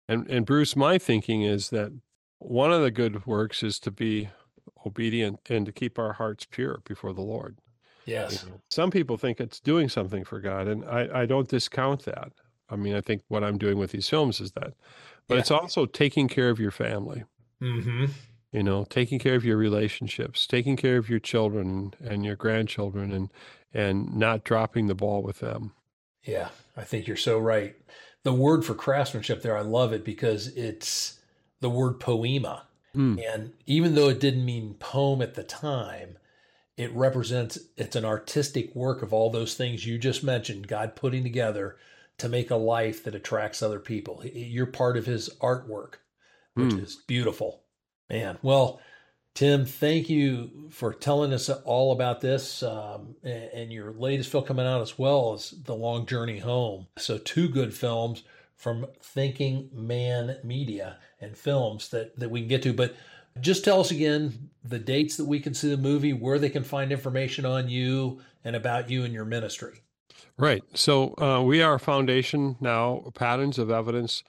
And 0.07 0.27
and 0.29 0.45
Bruce, 0.45 0.75
my 0.75 0.97
thinking 0.97 1.43
is 1.43 1.69
that 1.69 1.91
one 2.39 2.73
of 2.73 2.81
the 2.81 2.91
good 2.91 3.25
works 3.25 3.63
is 3.63 3.79
to 3.79 3.91
be 3.91 4.29
obedient 4.85 5.39
and 5.49 5.65
to 5.65 5.71
keep 5.71 5.97
our 5.97 6.13
hearts 6.13 6.45
pure 6.49 6.81
before 6.85 7.13
the 7.13 7.21
Lord. 7.21 7.57
Yes. 8.05 8.43
You 8.43 8.49
know, 8.49 8.61
some 8.69 8.91
people 8.91 9.15
think 9.17 9.39
it's 9.39 9.61
doing 9.61 9.87
something 9.87 10.25
for 10.25 10.41
God, 10.41 10.67
and 10.67 10.83
I, 10.83 11.21
I 11.21 11.25
don't 11.25 11.47
discount 11.47 12.03
that. 12.03 12.33
I 12.69 12.75
mean, 12.75 12.95
I 12.95 12.99
think 12.99 13.21
what 13.29 13.45
I'm 13.45 13.57
doing 13.57 13.77
with 13.77 13.91
these 13.91 14.09
films 14.09 14.41
is 14.41 14.51
that, 14.53 14.73
but 15.29 15.35
yeah. 15.35 15.39
it's 15.39 15.51
also 15.51 15.85
taking 15.85 16.27
care 16.27 16.49
of 16.49 16.59
your 16.59 16.71
family. 16.71 17.23
Mm-hmm 17.61 18.07
you 18.53 18.63
know 18.63 18.85
taking 18.85 19.19
care 19.19 19.35
of 19.35 19.43
your 19.43 19.57
relationships 19.57 20.47
taking 20.47 20.77
care 20.77 20.97
of 20.97 21.09
your 21.09 21.19
children 21.19 21.93
and 21.99 22.23
your 22.23 22.37
grandchildren 22.37 23.11
and 23.11 23.29
and 23.73 24.15
not 24.15 24.43
dropping 24.43 24.85
the 24.85 24.93
ball 24.93 25.21
with 25.23 25.39
them. 25.39 25.73
Yeah 26.21 26.49
i 26.77 26.83
think 26.83 27.07
you're 27.07 27.17
so 27.17 27.37
right. 27.37 27.75
The 28.23 28.33
word 28.33 28.63
for 28.63 28.75
craftsmanship 28.75 29.41
there 29.41 29.57
i 29.57 29.61
love 29.61 29.91
it 29.91 30.05
because 30.05 30.47
it's 30.55 31.19
the 31.59 31.69
word 31.69 31.99
poema. 31.99 32.67
Mm. 32.95 33.19
and 33.33 33.53
even 33.65 33.95
though 33.95 34.09
it 34.09 34.19
didn't 34.19 34.45
mean 34.45 34.75
poem 34.75 35.23
at 35.23 35.33
the 35.33 35.43
time 35.43 36.17
it 36.77 36.93
represents 36.93 37.57
it's 37.75 37.95
an 37.95 38.05
artistic 38.05 38.75
work 38.75 39.01
of 39.01 39.11
all 39.11 39.31
those 39.31 39.55
things 39.55 39.85
you 39.85 39.97
just 39.97 40.23
mentioned 40.23 40.67
god 40.67 40.95
putting 40.95 41.23
together 41.23 41.75
to 42.19 42.29
make 42.29 42.51
a 42.51 42.55
life 42.55 43.03
that 43.03 43.15
attracts 43.15 43.63
other 43.63 43.79
people. 43.79 44.23
You're 44.23 44.67
part 44.67 44.95
of 44.95 45.07
his 45.07 45.29
artwork 45.41 45.95
which 46.53 46.75
mm. 46.75 46.83
is 46.83 46.97
beautiful 47.07 47.62
Man, 48.09 48.37
well, 48.41 48.81
Tim, 49.33 49.65
thank 49.65 50.09
you 50.09 50.67
for 50.69 50.93
telling 50.93 51.33
us 51.33 51.49
all 51.49 51.91
about 51.91 52.21
this 52.21 52.61
um, 52.61 53.15
and, 53.23 53.49
and, 53.53 53.73
your 53.73 53.91
latest 53.91 54.29
film 54.29 54.43
coming 54.43 54.67
out 54.67 54.81
as 54.81 54.99
well 54.99 55.33
as 55.33 55.51
The 55.51 55.73
Long 55.73 56.05
Journey 56.05 56.37
Home. 56.37 56.85
So, 56.99 57.17
two 57.17 57.49
good 57.49 57.73
films 57.73 58.23
from 58.55 58.85
Thinking 59.01 59.69
Man 59.73 60.37
Media 60.43 60.99
and 61.19 61.35
films 61.35 61.89
that, 61.89 62.19
that 62.19 62.29
we 62.29 62.41
can 62.41 62.47
get 62.47 62.61
to. 62.63 62.73
But 62.73 62.95
just 63.41 63.65
tell 63.65 63.79
us 63.79 63.89
again 63.89 64.51
the 64.63 64.77
dates 64.77 65.17
that 65.17 65.25
we 65.25 65.39
can 65.39 65.55
see 65.55 65.69
the 65.69 65.77
movie, 65.77 66.13
where 66.13 66.37
they 66.37 66.49
can 66.49 66.63
find 66.63 66.91
information 66.91 67.43
on 67.43 67.69
you 67.69 68.21
and 68.43 68.55
about 68.55 68.91
you 68.91 69.03
and 69.03 69.15
your 69.15 69.25
ministry. 69.25 69.81
Right. 70.37 70.63
So, 70.75 71.15
uh, 71.17 71.41
we 71.41 71.63
are 71.63 71.75
a 71.75 71.79
foundation 71.79 72.55
now, 72.61 73.11
Patterns 73.15 73.57
of 73.57 73.71
Evidence 73.71 74.23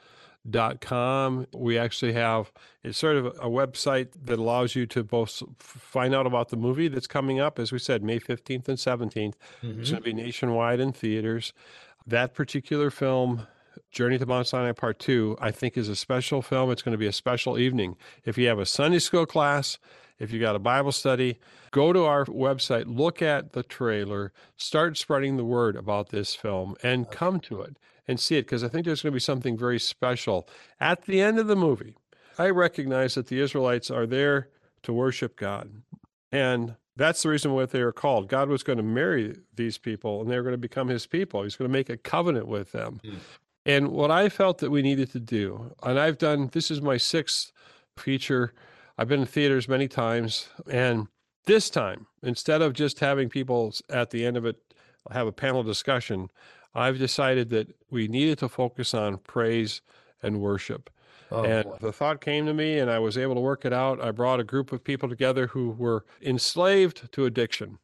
dot 0.49 0.81
com. 0.81 1.47
We 1.53 1.79
actually 1.79 2.13
have 2.13 2.53
it's 2.83 2.99
sort 2.99 3.17
of 3.17 3.27
a 3.27 3.49
website 3.49 4.09
that 4.25 4.39
allows 4.39 4.75
you 4.75 4.87
to 4.87 5.03
both 5.03 5.43
find 5.59 6.15
out 6.15 6.27
about 6.27 6.51
the 6.51 6.57
movie 6.57 6.89
that's 6.89 7.07
coming 7.07 7.41
up, 7.41 7.59
as 7.59 7.73
we 7.73 7.79
said, 7.79 8.03
May 8.03 8.21
15th 8.21 8.69
and 8.69 8.79
17th. 8.79 9.35
Mm-hmm. 9.63 9.81
It's 9.81 9.91
going 9.91 10.03
to 10.03 10.05
be 10.05 10.13
nationwide 10.13 10.81
in 10.81 10.93
theaters. 10.93 11.53
That 12.07 12.35
particular 12.35 12.91
film, 12.91 13.47
Journey 13.91 14.19
to 14.19 14.27
Mount 14.27 14.47
Sinai 14.47 14.73
Part 14.73 14.99
2, 14.99 15.39
I 15.41 15.51
think 15.51 15.79
is 15.79 15.89
a 15.89 15.97
special 15.97 16.43
film. 16.43 16.71
It's 16.71 16.83
going 16.83 16.93
to 16.93 16.99
be 16.99 17.07
a 17.07 17.13
special 17.13 17.59
evening. 17.59 17.97
If 18.25 18.37
you 18.37 18.47
have 18.49 18.59
a 18.59 18.67
Sunday 18.67 18.99
school 18.99 19.25
class, 19.25 19.79
if 20.19 20.31
you 20.31 20.41
got 20.41 20.55
a 20.55 20.61
Bible 20.61 20.93
study, 20.93 21.39
go 21.71 21.93
to 21.93 22.05
our 22.05 22.27
website, 22.27 22.85
look 22.87 23.23
at 23.23 23.53
the 23.53 23.63
trailer, 23.63 24.33
start 24.57 24.99
spreading 24.99 25.37
the 25.37 25.45
word 25.45 25.75
about 25.77 26.11
this 26.11 26.35
film, 26.35 26.77
and 26.83 27.11
come 27.11 27.41
to 27.41 27.63
it 27.63 27.79
and 28.07 28.21
see 28.21 28.37
it 28.37 28.43
because 28.43 28.65
I 28.65 28.69
think 28.69 28.85
there's 28.85 29.03
going 29.03 29.13
to 29.13 29.17
be 29.17 29.21
something 29.21 29.57
very 29.57 29.79
special. 29.79 30.49
At 30.81 31.07
the 31.07 31.21
end 31.21 31.39
of 31.39 31.47
the 31.47 31.57
movie, 31.57 31.97
I 32.39 32.51
recognize 32.51 33.15
that 33.15 33.29
the 33.29 33.41
Israelites 33.41 33.91
are 33.91 34.07
there 34.07 34.49
to 34.83 34.93
worship 34.93 35.37
God. 35.37 35.71
And 36.31 36.77
that's 36.97 37.23
the 37.23 37.29
reason 37.29 37.53
why 37.53 37.67
they 37.67 37.81
are 37.81 37.93
called. 37.93 38.29
God 38.29 38.49
was 38.49 38.63
going 38.63 38.77
to 38.77 38.83
marry 38.83 39.37
these 39.55 39.79
people 39.79 40.21
and 40.21 40.31
they 40.31 40.37
were 40.37 40.43
going 40.43 40.53
to 40.53 40.59
become 40.59 40.89
his 40.89 41.07
people. 41.07 41.43
He's 41.43 41.57
going 41.57 41.69
to 41.69 41.73
make 41.73 41.89
a 41.89 41.97
covenant 41.97 42.47
with 42.47 42.73
them. 42.73 43.01
Mm. 43.05 43.15
And 43.67 43.89
what 43.89 44.11
I 44.11 44.29
felt 44.29 44.59
that 44.59 44.71
we 44.71 44.83
needed 44.83 45.11
to 45.13 45.21
do, 45.21 45.75
and 45.83 45.99
I've 45.99 46.19
done 46.19 46.51
this 46.53 46.71
is 46.71 46.83
my 46.83 46.97
sixth 46.97 47.51
feature. 47.97 48.53
I've 48.99 49.09
been 49.09 49.21
in 49.21 49.27
theaters 49.27 49.69
many 49.69 49.89
times. 49.89 50.49
And 50.71 51.09
this 51.47 51.71
time, 51.71 52.07
instead 52.23 52.63
of 52.63 52.75
just 52.75 53.01
having 53.01 53.29
people 53.29 53.75
at 53.91 54.11
the 54.11 54.25
end 54.25 54.37
of 54.37 54.45
it 54.45 54.57
have 55.13 55.27
a 55.27 55.33
panel 55.33 55.63
discussion, 55.63 56.31
I've 56.75 56.99
decided 56.99 57.51
that 57.51 57.69
we 57.91 58.09
needed 58.09 58.39
to 58.39 58.49
focus 58.49 58.95
on 58.95 59.19
praise 59.19 59.81
and 60.23 60.41
worship. 60.41 60.91
Oh, 61.31 61.45
and 61.45 61.65
boy. 61.65 61.77
the 61.81 61.93
thought 61.93 62.21
came 62.21 62.47
to 62.47 62.55
me, 62.55 62.79
and 62.79 62.91
I 62.91 62.99
was 62.99 63.17
able 63.17 63.35
to 63.35 63.41
work 63.41 63.65
it 63.65 63.73
out. 63.73 64.03
I 64.03 64.11
brought 64.11 64.41
a 64.41 64.45
group 64.45 64.73
of 64.73 64.85
people 64.85 65.09
together 65.09 65.49
who 65.49 65.71
were 65.71 66.05
enslaved 66.23 67.11
to 67.13 67.25
addiction, 67.25 67.79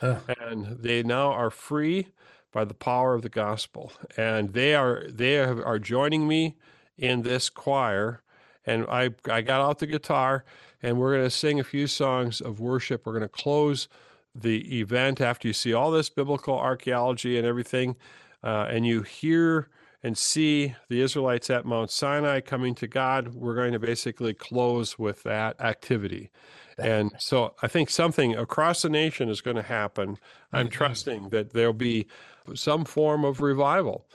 huh. 0.00 0.20
and 0.40 0.78
they 0.78 1.02
now 1.02 1.32
are 1.32 1.50
free 1.50 2.08
by 2.52 2.64
the 2.64 2.74
power 2.74 3.14
of 3.14 3.22
the 3.22 3.28
gospel. 3.28 3.92
And 4.16 4.52
they 4.52 4.74
are 4.74 5.04
they 5.08 5.38
are, 5.38 5.62
are 5.64 5.78
joining 5.78 6.26
me 6.28 6.56
in 6.96 7.22
this 7.22 7.50
choir. 7.50 8.22
And 8.64 8.86
I 8.88 9.10
I 9.28 9.42
got 9.42 9.60
out 9.60 9.80
the 9.80 9.86
guitar, 9.86 10.44
and 10.82 10.98
we're 10.98 11.16
going 11.16 11.26
to 11.26 11.30
sing 11.30 11.60
a 11.60 11.64
few 11.64 11.86
songs 11.86 12.40
of 12.40 12.60
worship. 12.60 13.04
We're 13.04 13.12
going 13.12 13.22
to 13.22 13.28
close 13.28 13.88
the 14.34 14.80
event 14.80 15.20
after 15.20 15.48
you 15.48 15.54
see 15.54 15.72
all 15.72 15.90
this 15.90 16.08
biblical 16.08 16.58
archaeology 16.58 17.38
and 17.38 17.46
everything 17.46 17.96
uh, 18.42 18.66
and 18.68 18.86
you 18.86 19.02
hear 19.02 19.68
and 20.02 20.18
see 20.18 20.74
the 20.88 21.00
Israelites 21.00 21.48
at 21.48 21.64
Mount 21.64 21.90
Sinai 21.90 22.40
coming 22.40 22.74
to 22.74 22.86
God, 22.86 23.34
we're 23.34 23.54
going 23.54 23.72
to 23.72 23.78
basically 23.78 24.34
close 24.34 24.98
with 24.98 25.22
that 25.22 25.58
activity. 25.60 26.30
And 26.78 27.12
so 27.18 27.54
I 27.62 27.68
think 27.68 27.88
something 27.88 28.34
across 28.34 28.82
the 28.82 28.90
nation 28.90 29.28
is 29.28 29.40
going 29.40 29.56
to 29.56 29.62
happen. 29.62 30.18
I'm 30.52 30.66
mm-hmm. 30.66 30.72
trusting 30.72 31.28
that 31.30 31.52
there'll 31.52 31.72
be 31.72 32.06
some 32.54 32.84
form 32.84 33.24
of 33.24 33.40
revival 33.40 34.06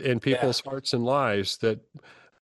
in 0.00 0.20
people's 0.20 0.62
yeah. 0.64 0.70
hearts 0.70 0.92
and 0.92 1.04
lives 1.04 1.56
that 1.58 1.80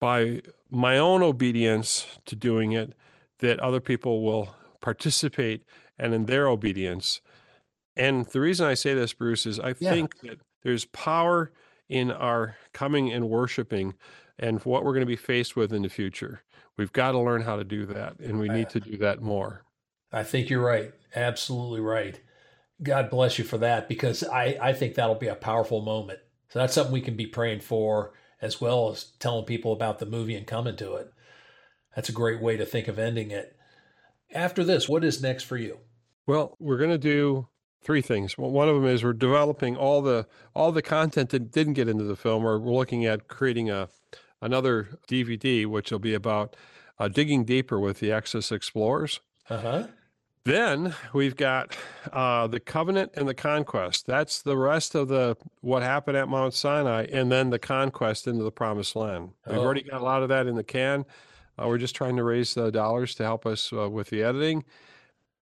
by 0.00 0.42
my 0.70 0.98
own 0.98 1.22
obedience 1.22 2.06
to 2.24 2.34
doing 2.34 2.72
it, 2.72 2.94
that 3.38 3.60
other 3.60 3.80
people 3.80 4.24
will 4.24 4.54
participate 4.80 5.64
and 5.98 6.12
in 6.12 6.26
their 6.26 6.48
obedience. 6.48 7.20
And 7.96 8.26
the 8.26 8.40
reason 8.40 8.66
I 8.66 8.74
say 8.74 8.94
this, 8.94 9.12
Bruce, 9.12 9.46
is 9.46 9.58
I 9.58 9.74
yeah. 9.78 9.92
think 9.92 10.20
that 10.20 10.40
there's 10.62 10.84
power 10.86 11.52
in 11.88 12.10
our 12.10 12.56
coming 12.72 13.12
and 13.12 13.28
worshiping 13.28 13.94
and 14.38 14.60
what 14.64 14.84
we're 14.84 14.92
going 14.92 15.00
to 15.00 15.06
be 15.06 15.16
faced 15.16 15.56
with 15.56 15.72
in 15.72 15.82
the 15.82 15.88
future. 15.88 16.42
We've 16.76 16.92
got 16.92 17.12
to 17.12 17.18
learn 17.18 17.42
how 17.42 17.56
to 17.56 17.64
do 17.64 17.86
that, 17.86 18.18
and 18.18 18.38
we 18.38 18.48
need 18.48 18.68
to 18.70 18.80
do 18.80 18.98
that 18.98 19.22
more. 19.22 19.64
I 20.12 20.24
think 20.24 20.50
you're 20.50 20.64
right. 20.64 20.92
Absolutely 21.14 21.80
right. 21.80 22.20
God 22.82 23.08
bless 23.08 23.38
you 23.38 23.44
for 23.44 23.56
that 23.58 23.88
because 23.88 24.22
I, 24.22 24.58
I 24.60 24.72
think 24.74 24.94
that'll 24.94 25.14
be 25.14 25.28
a 25.28 25.34
powerful 25.34 25.80
moment. 25.80 26.18
So 26.50 26.58
that's 26.58 26.74
something 26.74 26.92
we 26.92 27.00
can 27.00 27.16
be 27.16 27.26
praying 27.26 27.60
for 27.60 28.12
as 28.42 28.60
well 28.60 28.90
as 28.90 29.12
telling 29.18 29.46
people 29.46 29.72
about 29.72 29.98
the 29.98 30.06
movie 30.06 30.34
and 30.34 30.46
coming 30.46 30.76
to 30.76 30.96
it. 30.96 31.10
That's 31.94 32.10
a 32.10 32.12
great 32.12 32.42
way 32.42 32.58
to 32.58 32.66
think 32.66 32.88
of 32.88 32.98
ending 32.98 33.30
it. 33.30 33.56
After 34.32 34.62
this, 34.62 34.88
what 34.88 35.04
is 35.04 35.22
next 35.22 35.44
for 35.44 35.56
you? 35.56 35.78
Well, 36.26 36.56
we're 36.58 36.76
going 36.76 36.90
to 36.90 36.98
do 36.98 37.48
three 37.82 38.02
things. 38.02 38.36
Well, 38.36 38.50
one 38.50 38.68
of 38.68 38.74
them 38.74 38.86
is 38.86 39.04
we're 39.04 39.12
developing 39.12 39.76
all 39.76 40.02
the 40.02 40.26
all 40.54 40.72
the 40.72 40.82
content 40.82 41.30
that 41.30 41.50
didn't 41.50 41.74
get 41.74 41.88
into 41.88 42.04
the 42.04 42.16
film, 42.16 42.44
or 42.44 42.58
we're 42.58 42.72
looking 42.74 43.04
at 43.06 43.28
creating 43.28 43.70
a 43.70 43.88
another 44.42 44.98
DVD, 45.08 45.66
which 45.66 45.90
will 45.90 45.98
be 45.98 46.14
about 46.14 46.56
uh, 46.98 47.08
digging 47.08 47.44
deeper 47.44 47.78
with 47.80 48.00
the 48.00 48.12
Exodus 48.12 48.50
Explorers. 48.52 49.20
Uh 49.48 49.58
huh. 49.58 49.86
Then 50.44 50.94
we've 51.12 51.34
got 51.34 51.76
uh, 52.12 52.46
the 52.46 52.60
covenant 52.60 53.10
and 53.14 53.26
the 53.28 53.34
conquest. 53.34 54.06
That's 54.06 54.42
the 54.42 54.56
rest 54.56 54.94
of 54.94 55.08
the 55.08 55.36
what 55.60 55.82
happened 55.82 56.16
at 56.16 56.28
Mount 56.28 56.54
Sinai, 56.54 57.06
and 57.10 57.32
then 57.32 57.50
the 57.50 57.58
conquest 57.58 58.28
into 58.28 58.44
the 58.44 58.52
Promised 58.52 58.94
Land. 58.94 59.30
We've 59.46 59.58
Oh. 59.58 59.60
already 59.62 59.82
got 59.82 60.00
a 60.00 60.04
lot 60.04 60.22
of 60.22 60.28
that 60.28 60.46
in 60.46 60.54
the 60.54 60.62
can. 60.62 61.04
Uh, 61.58 61.66
we're 61.66 61.78
just 61.78 61.96
trying 61.96 62.16
to 62.16 62.22
raise 62.22 62.54
the 62.54 62.70
dollars 62.70 63.14
to 63.16 63.24
help 63.24 63.44
us 63.44 63.72
uh, 63.72 63.88
with 63.90 64.10
the 64.10 64.22
editing. 64.22 64.64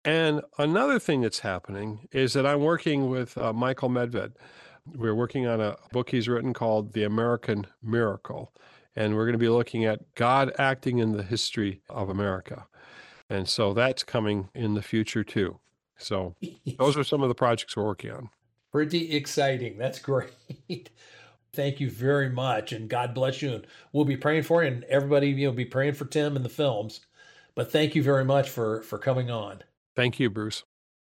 And 0.08 0.40
another 0.56 0.98
thing 0.98 1.20
that's 1.20 1.40
happening 1.40 2.08
is 2.12 2.32
that 2.32 2.46
I'm 2.46 2.62
working 2.62 3.10
with 3.10 3.36
uh, 3.36 3.52
Michael 3.52 3.90
Medved. 3.90 4.32
We're 4.94 5.14
working 5.14 5.46
on 5.46 5.60
a 5.60 5.76
book 5.92 6.08
he's 6.08 6.28
written 6.28 6.54
called 6.54 6.94
The 6.94 7.04
American 7.04 7.66
Miracle. 7.82 8.50
And 8.96 9.14
we're 9.14 9.26
going 9.26 9.34
to 9.34 9.38
be 9.38 9.50
looking 9.50 9.84
at 9.84 10.14
God 10.14 10.50
acting 10.58 10.96
in 10.96 11.12
the 11.12 11.22
history 11.22 11.82
of 11.90 12.08
America. 12.08 12.66
And 13.28 13.46
so 13.46 13.74
that's 13.74 14.02
coming 14.02 14.48
in 14.54 14.72
the 14.72 14.80
future 14.80 15.22
too. 15.22 15.60
So 15.98 16.34
those 16.78 16.96
are 16.96 17.04
some 17.04 17.22
of 17.22 17.28
the 17.28 17.34
projects 17.34 17.76
we're 17.76 17.84
working 17.84 18.10
on. 18.10 18.30
Pretty 18.72 19.14
exciting. 19.14 19.76
That's 19.76 19.98
great. 19.98 20.30
Thank 21.52 21.80
you 21.80 21.90
very 21.90 22.30
much, 22.30 22.72
and 22.72 22.88
God 22.88 23.12
bless 23.12 23.42
you. 23.42 23.52
And 23.52 23.66
we'll 23.92 24.06
be 24.06 24.16
praying 24.16 24.44
for 24.44 24.64
you, 24.64 24.70
and 24.70 24.84
everybody, 24.84 25.28
you 25.28 25.48
know, 25.48 25.52
be 25.52 25.66
praying 25.66 25.94
for 25.94 26.06
Tim 26.06 26.34
and 26.34 26.46
the 26.46 26.48
films. 26.48 27.00
But 27.54 27.70
thank 27.70 27.94
you 27.94 28.02
very 28.02 28.24
much 28.24 28.48
for 28.48 28.80
for 28.84 28.96
coming 28.96 29.30
on. 29.30 29.64
Thank 29.98 30.20
you, 30.20 30.30
Bruce. 30.30 30.62